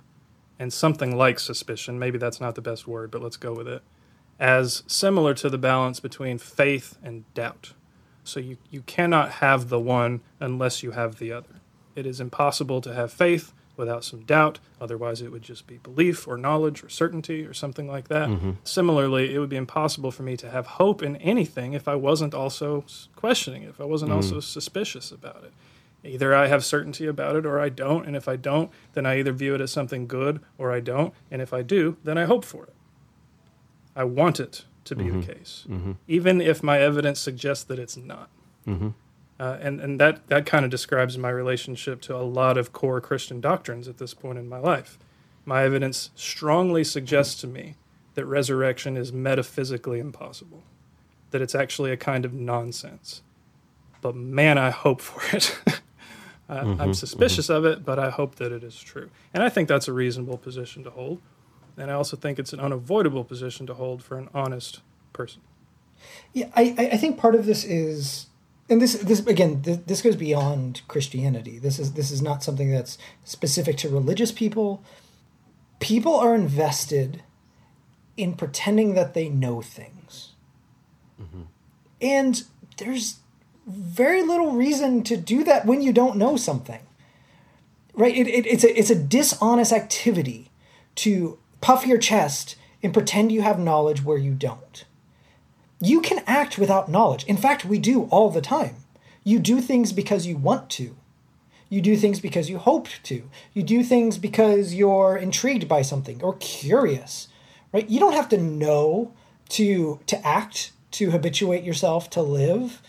[0.58, 1.98] and something like suspicion.
[1.98, 3.82] Maybe that's not the best word, but let's go with it.
[4.38, 7.72] as similar to the balance between faith and doubt.
[8.24, 11.60] So you, you cannot have the one unless you have the other.
[11.94, 14.58] It is impossible to have faith without some doubt.
[14.80, 18.28] Otherwise, it would just be belief or knowledge or certainty or something like that.
[18.28, 18.52] Mm-hmm.
[18.64, 22.34] Similarly, it would be impossible for me to have hope in anything if I wasn't
[22.34, 24.42] also questioning it, if I wasn't also mm.
[24.42, 25.52] suspicious about it.
[26.04, 28.06] Either I have certainty about it or I don't.
[28.06, 31.12] And if I don't, then I either view it as something good or I don't.
[31.30, 32.74] And if I do, then I hope for it.
[33.94, 35.32] I want it to be the mm-hmm.
[35.32, 35.92] case, mm-hmm.
[36.06, 38.28] even if my evidence suggests that it's not.
[39.38, 43.00] Uh, and and that, that kind of describes my relationship to a lot of core
[43.00, 44.98] Christian doctrines at this point in my life.
[45.44, 47.76] My evidence strongly suggests to me
[48.14, 50.64] that resurrection is metaphysically impossible,
[51.30, 53.22] that it's actually a kind of nonsense.
[54.00, 55.56] But man, I hope for it.
[55.66, 55.72] I,
[56.52, 57.56] uh, I'm mm-hmm, suspicious mm-hmm.
[57.56, 59.10] of it, but I hope that it is true.
[59.34, 61.20] And I think that's a reasonable position to hold.
[61.76, 64.80] And I also think it's an unavoidable position to hold for an honest
[65.12, 65.42] person.
[66.32, 68.26] Yeah, I, I- I think part of this is,
[68.68, 71.58] and this this again, this, this goes beyond Christianity.
[71.58, 74.82] This is this is not something that's specific to religious people.
[75.78, 77.22] People are invested
[78.16, 80.32] in pretending that they know things,
[81.20, 81.42] mm-hmm.
[82.00, 82.42] and
[82.78, 83.20] there's
[83.66, 86.80] very little reason to do that when you don't know something.
[87.94, 88.16] Right?
[88.16, 90.50] It, it, it's a it's a dishonest activity
[90.96, 94.84] to puff your chest and pretend you have knowledge where you don't
[95.80, 97.24] you can act without knowledge.
[97.24, 98.76] In fact, we do all the time.
[99.24, 100.96] You do things because you want to.
[101.68, 103.28] You do things because you hope to.
[103.52, 107.28] You do things because you're intrigued by something or curious,
[107.72, 107.88] right?
[107.88, 109.12] You don't have to know
[109.50, 112.80] to to act, to habituate yourself to live.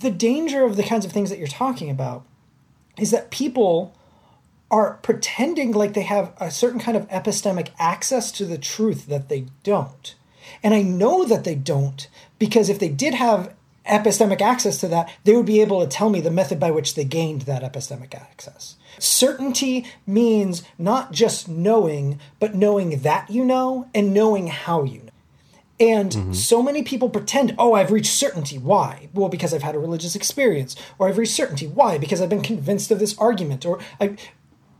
[0.00, 2.24] The danger of the kinds of things that you're talking about
[2.96, 3.96] is that people
[4.70, 9.28] are pretending like they have a certain kind of epistemic access to the truth that
[9.28, 10.14] they don't.
[10.62, 13.54] And I know that they don't because if they did have
[13.86, 16.94] epistemic access to that, they would be able to tell me the method by which
[16.94, 18.76] they gained that epistemic access.
[18.98, 25.08] Certainty means not just knowing, but knowing that you know and knowing how you know.
[25.80, 26.32] And mm-hmm.
[26.32, 28.56] so many people pretend, oh, I've reached certainty.
[28.56, 29.08] Why?
[29.14, 30.76] Well, because I've had a religious experience.
[30.98, 31.66] Or I've reached certainty.
[31.66, 31.98] Why?
[31.98, 33.66] Because I've been convinced of this argument.
[33.66, 34.16] Or I,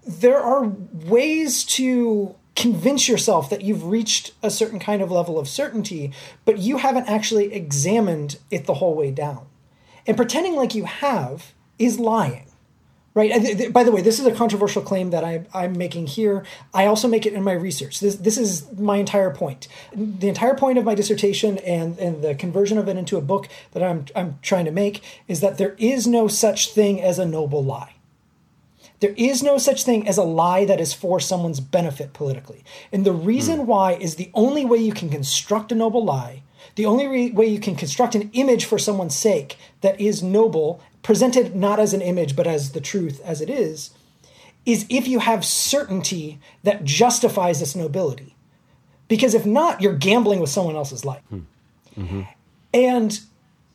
[0.06, 5.48] there are ways to convince yourself that you've reached a certain kind of level of
[5.48, 6.12] certainty,
[6.44, 9.46] but you haven't actually examined it the whole way down.
[10.06, 12.46] And pretending like you have is lying.
[13.14, 13.70] Right.
[13.74, 16.46] By the way, this is a controversial claim that I, I'm making here.
[16.72, 18.00] I also make it in my research.
[18.00, 19.68] This, this is my entire point.
[19.94, 23.48] The entire point of my dissertation and, and the conversion of it into a book
[23.72, 27.26] that I'm, I'm trying to make is that there is no such thing as a
[27.26, 27.96] noble lie.
[29.02, 32.62] There is no such thing as a lie that is for someone's benefit politically.
[32.92, 33.66] And the reason hmm.
[33.66, 36.44] why is the only way you can construct a noble lie,
[36.76, 40.80] the only re- way you can construct an image for someone's sake that is noble,
[41.02, 43.90] presented not as an image but as the truth as it is,
[44.64, 48.36] is if you have certainty that justifies this nobility.
[49.08, 51.24] Because if not, you're gambling with someone else's life.
[51.28, 51.40] Hmm.
[51.98, 52.22] Mm-hmm.
[52.72, 53.20] And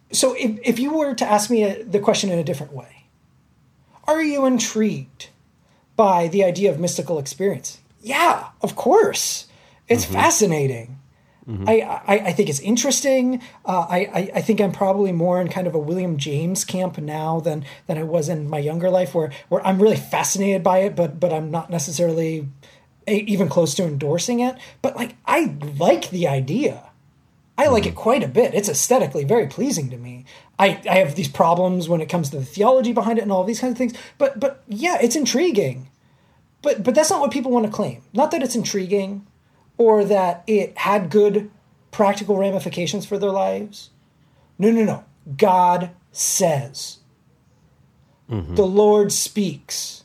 [0.09, 2.96] so if, if you were to ask me a, the question in a different way,
[4.07, 5.29] are you intrigued
[5.95, 7.79] by the idea of mystical experience?
[8.01, 9.47] Yeah, of course.
[9.87, 10.13] It's mm-hmm.
[10.13, 10.99] fascinating.
[11.47, 11.69] Mm-hmm.
[11.69, 13.41] I, I, I think it's interesting.
[13.65, 16.97] Uh, I, I, I think I'm probably more in kind of a William James camp
[16.97, 20.79] now than than I was in my younger life, where where I'm really fascinated by
[20.79, 22.49] it, but but I'm not necessarily
[23.07, 24.57] a- even close to endorsing it.
[24.81, 26.86] But like, I like the idea.
[27.57, 27.99] I like it mm-hmm.
[27.99, 28.53] quite a bit.
[28.53, 30.25] It's aesthetically very pleasing to me.
[30.59, 33.43] I, I have these problems when it comes to the theology behind it and all
[33.43, 33.93] these kinds of things.
[34.17, 35.89] But but yeah, it's intriguing.
[36.61, 38.01] But but that's not what people want to claim.
[38.13, 39.25] Not that it's intriguing
[39.77, 41.49] or that it had good
[41.91, 43.89] practical ramifications for their lives.
[44.59, 45.05] No, no, no.
[45.35, 46.99] God says.
[48.29, 48.55] Mm-hmm.
[48.55, 50.03] The Lord speaks.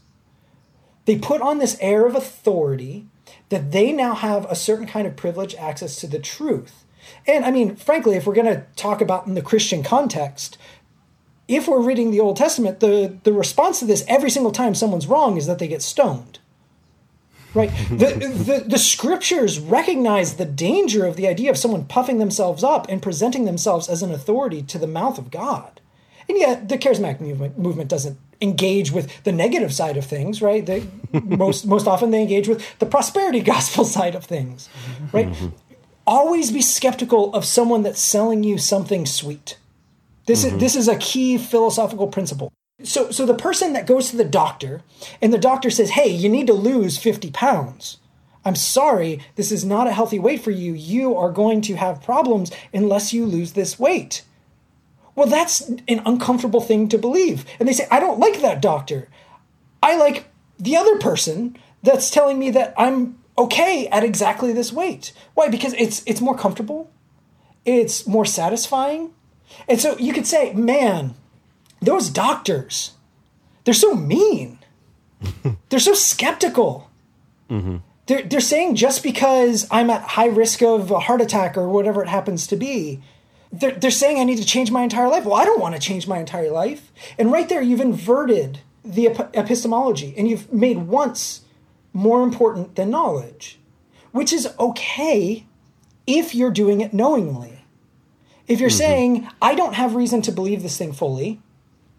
[1.05, 3.07] They put on this air of authority
[3.49, 6.82] that they now have a certain kind of privileged access to the truth.
[7.27, 10.59] And I mean, frankly, if we're going to talk about in the Christian context,
[11.49, 15.07] if we're reading the Old Testament, the, the response to this every single time someone's
[15.07, 16.39] wrong is that they get stoned.
[17.55, 17.71] Right?
[17.91, 22.87] The, the, the scriptures recognize the danger of the idea of someone puffing themselves up
[22.89, 25.81] and presenting themselves as an authority to the mouth of God.
[26.29, 30.65] And yet, the charismatic movement, movement doesn't engage with the negative side of things, right?
[30.65, 34.69] They, most, most often they engage with the prosperity gospel side of things,
[35.13, 35.29] right?
[35.29, 35.49] Mm-hmm.
[36.07, 39.59] Always be skeptical of someone that's selling you something sweet.
[40.27, 40.59] This is mm-hmm.
[40.59, 42.53] this is a key philosophical principle.
[42.83, 44.83] So so the person that goes to the doctor
[45.21, 47.99] and the doctor says, "Hey, you need to lose 50 pounds."
[48.45, 50.73] I'm sorry, this is not a healthy weight for you.
[50.73, 54.25] You are going to have problems unless you lose this weight.
[55.15, 57.45] Well, that's an uncomfortable thing to believe.
[57.61, 59.09] And they say, I don't like that doctor.
[59.83, 65.13] I like the other person that's telling me that I'm okay at exactly this weight.
[65.35, 65.49] Why?
[65.49, 66.91] Because it's it's more comfortable.
[67.65, 69.13] It's more satisfying.
[69.69, 71.15] And so you could say, man,
[71.81, 72.93] those doctors,
[73.65, 74.59] they're so mean.
[75.69, 76.91] they're so skeptical.
[77.51, 77.79] Mm-hmm.
[78.07, 82.03] They're, they're saying just because I'm at high risk of a heart attack or whatever
[82.03, 83.01] it happens to be,
[83.53, 85.25] they're, they're saying I need to change my entire life.
[85.25, 86.91] Well, I don't want to change my entire life.
[87.19, 91.43] And right there, you've inverted the ep- epistemology and you've made once
[91.93, 93.59] more important than knowledge,
[94.13, 95.47] which is okay
[96.07, 97.65] if you're doing it knowingly.
[98.47, 98.79] If you're mm-hmm.
[98.79, 101.41] saying, I don't have reason to believe this thing fully,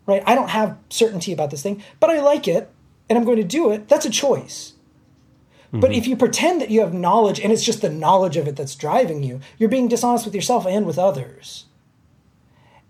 [0.06, 0.24] right?
[0.26, 2.70] I don't have certainty about this thing, but I like it
[3.10, 4.74] and I'm going to do it, that's a choice.
[5.72, 5.94] But mm-hmm.
[5.94, 8.76] if you pretend that you have knowledge and it's just the knowledge of it that's
[8.76, 11.66] driving you, you're being dishonest with yourself and with others.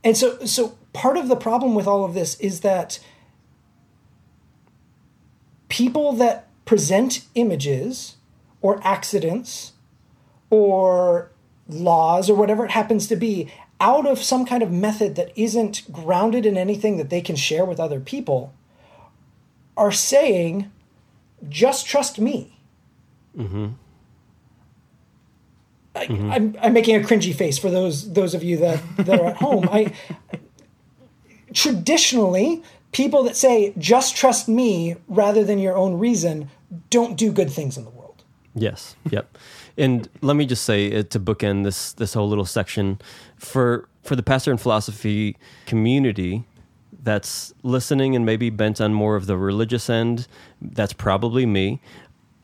[0.03, 2.99] And so so part of the problem with all of this is that
[5.69, 8.15] people that present images
[8.61, 9.73] or accidents
[10.49, 11.31] or
[11.68, 15.91] laws or whatever it happens to be out of some kind of method that isn't
[15.91, 18.53] grounded in anything that they can share with other people
[19.76, 20.72] are saying
[21.49, 22.57] just trust me.
[23.38, 23.69] Mm-hmm.
[25.95, 26.31] I, mm-hmm.
[26.31, 29.38] I'm, I'm making a cringy face for those those of you that, that are at
[29.38, 29.68] home.
[29.72, 29.94] I
[31.53, 36.49] traditionally people that say just trust me rather than your own reason
[36.89, 38.23] don't do good things in the world.
[38.55, 38.95] Yes.
[39.09, 39.37] Yep.
[39.77, 42.99] And let me just say uh, to bookend this this whole little section
[43.37, 46.45] for for the pastor and philosophy community
[47.03, 50.27] that's listening and maybe bent on more of the religious end,
[50.61, 51.81] that's probably me.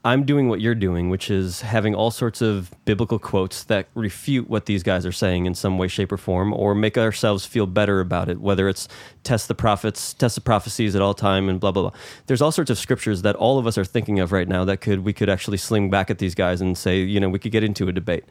[0.05, 4.49] I'm doing what you're doing, which is having all sorts of biblical quotes that refute
[4.49, 7.65] what these guys are saying in some way, shape, or form, or make ourselves feel
[7.65, 8.39] better about it.
[8.39, 8.87] Whether it's
[9.23, 11.99] test the prophets, test the prophecies at all time, and blah blah blah.
[12.27, 14.77] There's all sorts of scriptures that all of us are thinking of right now that
[14.77, 17.51] could we could actually sling back at these guys and say, you know, we could
[17.51, 18.23] get into a debate.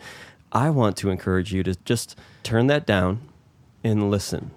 [0.50, 3.20] I want to encourage you to just turn that down
[3.84, 4.52] and listen.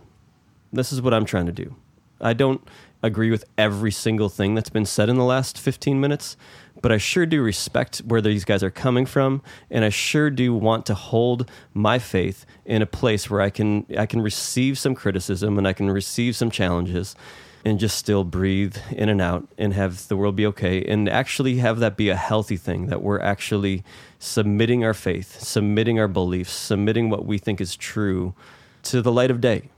[0.72, 1.76] This is what I'm trying to do.
[2.22, 2.66] I don't
[3.04, 6.38] agree with every single thing that's been said in the last 15 minutes,
[6.82, 10.54] but I sure do respect where these guys are coming from, and I sure do
[10.54, 14.96] want to hold my faith in a place where I can I can receive some
[14.96, 17.16] criticism and I can receive some challenges
[17.64, 21.58] and just still breathe in and out and have the world be okay and actually
[21.58, 23.84] have that be a healthy thing that we're actually
[24.18, 28.34] submitting our faith, submitting our beliefs, submitting what we think is true
[28.82, 29.70] to the light of day.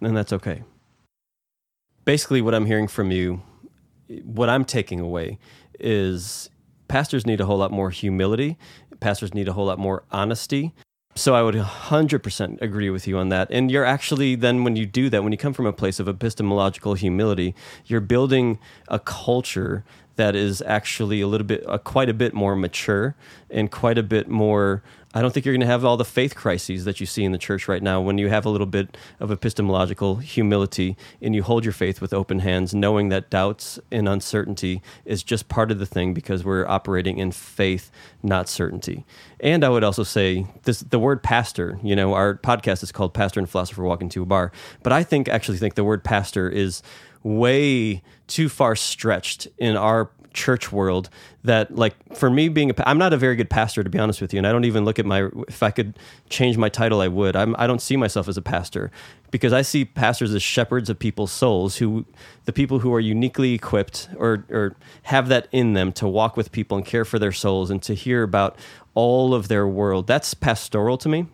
[0.00, 0.62] And that's okay
[2.04, 3.42] basically what I'm hearing from you,
[4.24, 5.38] what I'm taking away
[5.82, 6.50] is
[6.88, 8.56] pastors need a whole lot more humility.
[9.00, 10.72] Pastors need a whole lot more honesty.
[11.14, 13.48] So I would 100% agree with you on that.
[13.50, 16.08] And you're actually then when you do that, when you come from a place of
[16.08, 17.54] epistemological humility,
[17.84, 19.84] you're building a culture
[20.16, 23.14] that is actually a little bit uh, quite a bit more mature
[23.50, 24.82] and quite a bit more
[25.14, 27.32] I don't think you're going to have all the faith crises that you see in
[27.32, 31.42] the church right now when you have a little bit of epistemological humility and you
[31.42, 35.78] hold your faith with open hands, knowing that doubts and uncertainty is just part of
[35.78, 37.90] the thing because we're operating in faith,
[38.22, 39.04] not certainty.
[39.38, 43.12] And I would also say this the word pastor, you know, our podcast is called
[43.12, 44.50] Pastor and Philosopher Walking to a Bar,
[44.82, 46.82] but I think actually think the word pastor is
[47.22, 51.10] way too far stretched in our church world
[51.44, 54.20] that like for me being a I'm not a very good pastor to be honest
[54.20, 55.98] with you and I don't even look at my if I could
[56.30, 57.36] change my title I would.
[57.36, 58.90] I'm, I don't see myself as a pastor
[59.30, 62.06] because I see pastors as shepherds of people's souls who
[62.44, 66.52] the people who are uniquely equipped or or have that in them to walk with
[66.52, 68.56] people and care for their souls and to hear about
[68.94, 70.06] all of their world.
[70.06, 71.26] That's pastoral to me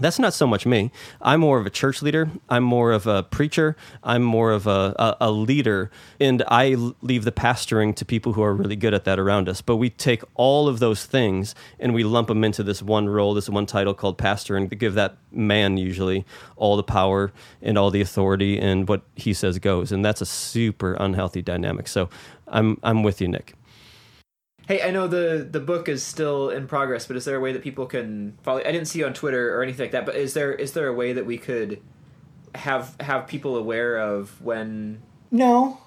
[0.00, 0.90] that's not so much me.
[1.20, 2.30] I'm more of a church leader.
[2.48, 3.76] I'm more of a preacher.
[4.02, 5.90] I'm more of a, a, a, leader.
[6.20, 9.62] And I leave the pastoring to people who are really good at that around us.
[9.62, 13.34] But we take all of those things and we lump them into this one role,
[13.34, 16.24] this one title called pastor, and give that man usually
[16.56, 17.32] all the power
[17.62, 19.92] and all the authority and what he says goes.
[19.92, 21.88] And that's a super unhealthy dynamic.
[21.88, 22.10] So
[22.48, 23.54] I'm, I'm with you, Nick.
[24.66, 27.52] Hey, I know the the book is still in progress, but is there a way
[27.52, 28.58] that people can follow?
[28.60, 30.88] I didn't see you on Twitter or anything like that, but is there is there
[30.88, 31.80] a way that we could
[32.54, 35.02] have have people aware of when?
[35.30, 35.78] No,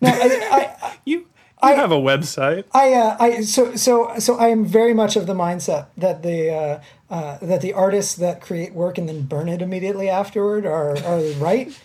[0.00, 0.08] no.
[0.10, 1.26] I, I, You you
[1.60, 2.64] I- have a website.
[2.72, 6.50] I, uh, I, so, so, so I am very much of the mindset that the
[6.50, 10.96] uh, uh, that the artists that create work and then burn it immediately afterward are
[11.04, 11.78] are right.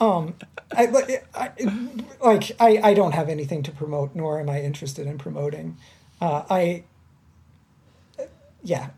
[0.00, 0.34] Um,
[0.76, 1.50] I, like, I,
[2.22, 5.76] like I, I don't have anything to promote, nor am I interested in promoting.
[6.20, 6.84] Uh, I,
[8.62, 8.90] yeah.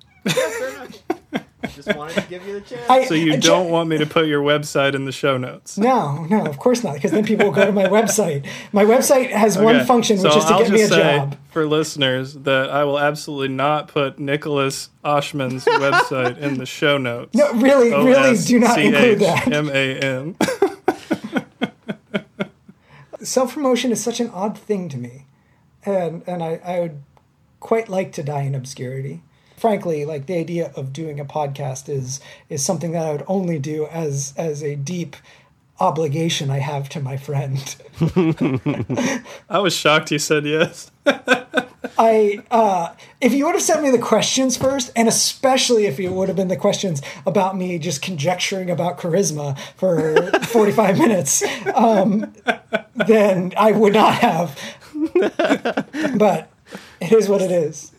[1.74, 2.88] Just wanted to give you the chance.
[2.88, 5.76] I, So you don't want me to put your website in the show notes?
[5.76, 8.46] No, no, of course not, because then people will go to my website.
[8.72, 11.36] My website has one Okay, function, which is to I'll get me a say job.
[11.50, 17.34] For listeners, that I will absolutely not put Nicholas Oschman's website in the show notes.
[17.34, 19.52] No, really, really, do not include that.
[19.52, 20.36] M A N.
[23.28, 25.26] Self promotion is such an odd thing to me,
[25.84, 27.02] and and I, I would
[27.60, 29.22] quite like to die in obscurity.
[29.54, 33.58] Frankly, like the idea of doing a podcast is is something that I would only
[33.58, 35.14] do as as a deep
[35.78, 37.76] obligation I have to my friend.
[39.50, 40.90] I was shocked you said yes.
[41.98, 46.10] I uh, if you would have sent me the questions first, and especially if it
[46.10, 51.42] would have been the questions about me just conjecturing about charisma for forty five minutes,
[51.74, 52.32] um,
[52.94, 54.58] then I would not have.
[56.16, 56.50] but
[57.00, 57.92] it is what it is.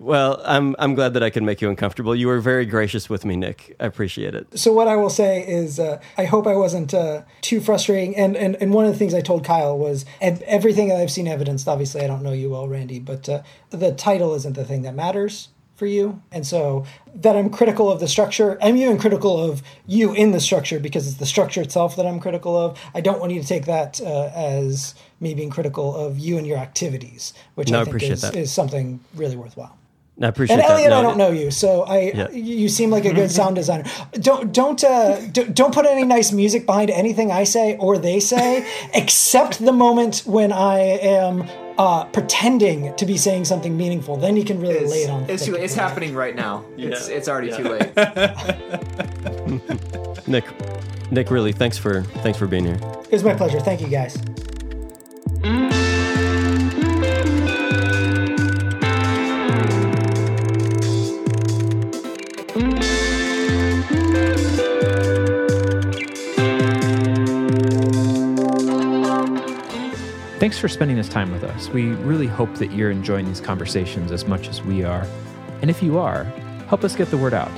[0.00, 2.16] Well, I'm I'm glad that I could make you uncomfortable.
[2.16, 3.76] You were very gracious with me, Nick.
[3.78, 4.58] I appreciate it.
[4.58, 8.16] So what I will say is, uh, I hope I wasn't uh, too frustrating.
[8.16, 11.10] And, and and one of the things I told Kyle was ev- everything that I've
[11.10, 11.68] seen evidenced.
[11.68, 14.94] Obviously, I don't know you well, Randy, but uh, the title isn't the thing that
[14.94, 16.22] matters for you.
[16.32, 18.56] And so that I'm critical of the structure.
[18.62, 22.20] I'm even critical of you in the structure because it's the structure itself that I'm
[22.20, 22.78] critical of.
[22.94, 26.46] I don't want you to take that uh, as me being critical of you and
[26.46, 29.76] your activities, which No, I I think appreciate is, is something really worthwhile.
[30.22, 30.60] I appreciate it.
[30.62, 30.74] And that.
[30.74, 32.30] Elliot, No, I don't know you, so I Yeah.
[32.30, 33.84] you seem like a good sound designer.
[34.12, 38.20] Don't don't uh, d- don't put any nice music behind anything I say or they
[38.20, 41.44] say, except the moment when I am
[41.78, 44.16] uh, pretending to be saying something meaningful.
[44.18, 45.24] Then you can really It's, lay it on.
[45.28, 45.54] it's, thick.
[45.54, 46.64] too, it's happening right now.
[46.76, 47.16] It's Yeah.
[47.16, 47.56] it's already Yeah.
[47.56, 47.88] too late.
[50.28, 50.44] Nick.
[51.10, 52.78] Nick, really, thanks for thanks for being here.
[53.04, 53.58] It was my pleasure.
[53.60, 54.18] Thank you, guys.
[70.40, 71.68] Thanks for spending this time with us.
[71.68, 75.06] We really hope that you're enjoying these conversations as much as we are.
[75.60, 76.24] And if you are,
[76.66, 77.52] help us get the word out.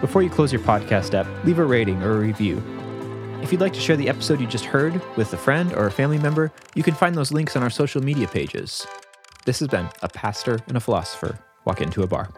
[0.00, 2.62] Before you close your podcast app, leave a rating or a review.
[3.42, 5.90] If you'd like to share the episode you just heard with a friend or a
[5.90, 8.86] family member, you can find those links on our social media pages.
[9.44, 12.30] This has been A Pastor and a Philosopher Walk Into a Bar.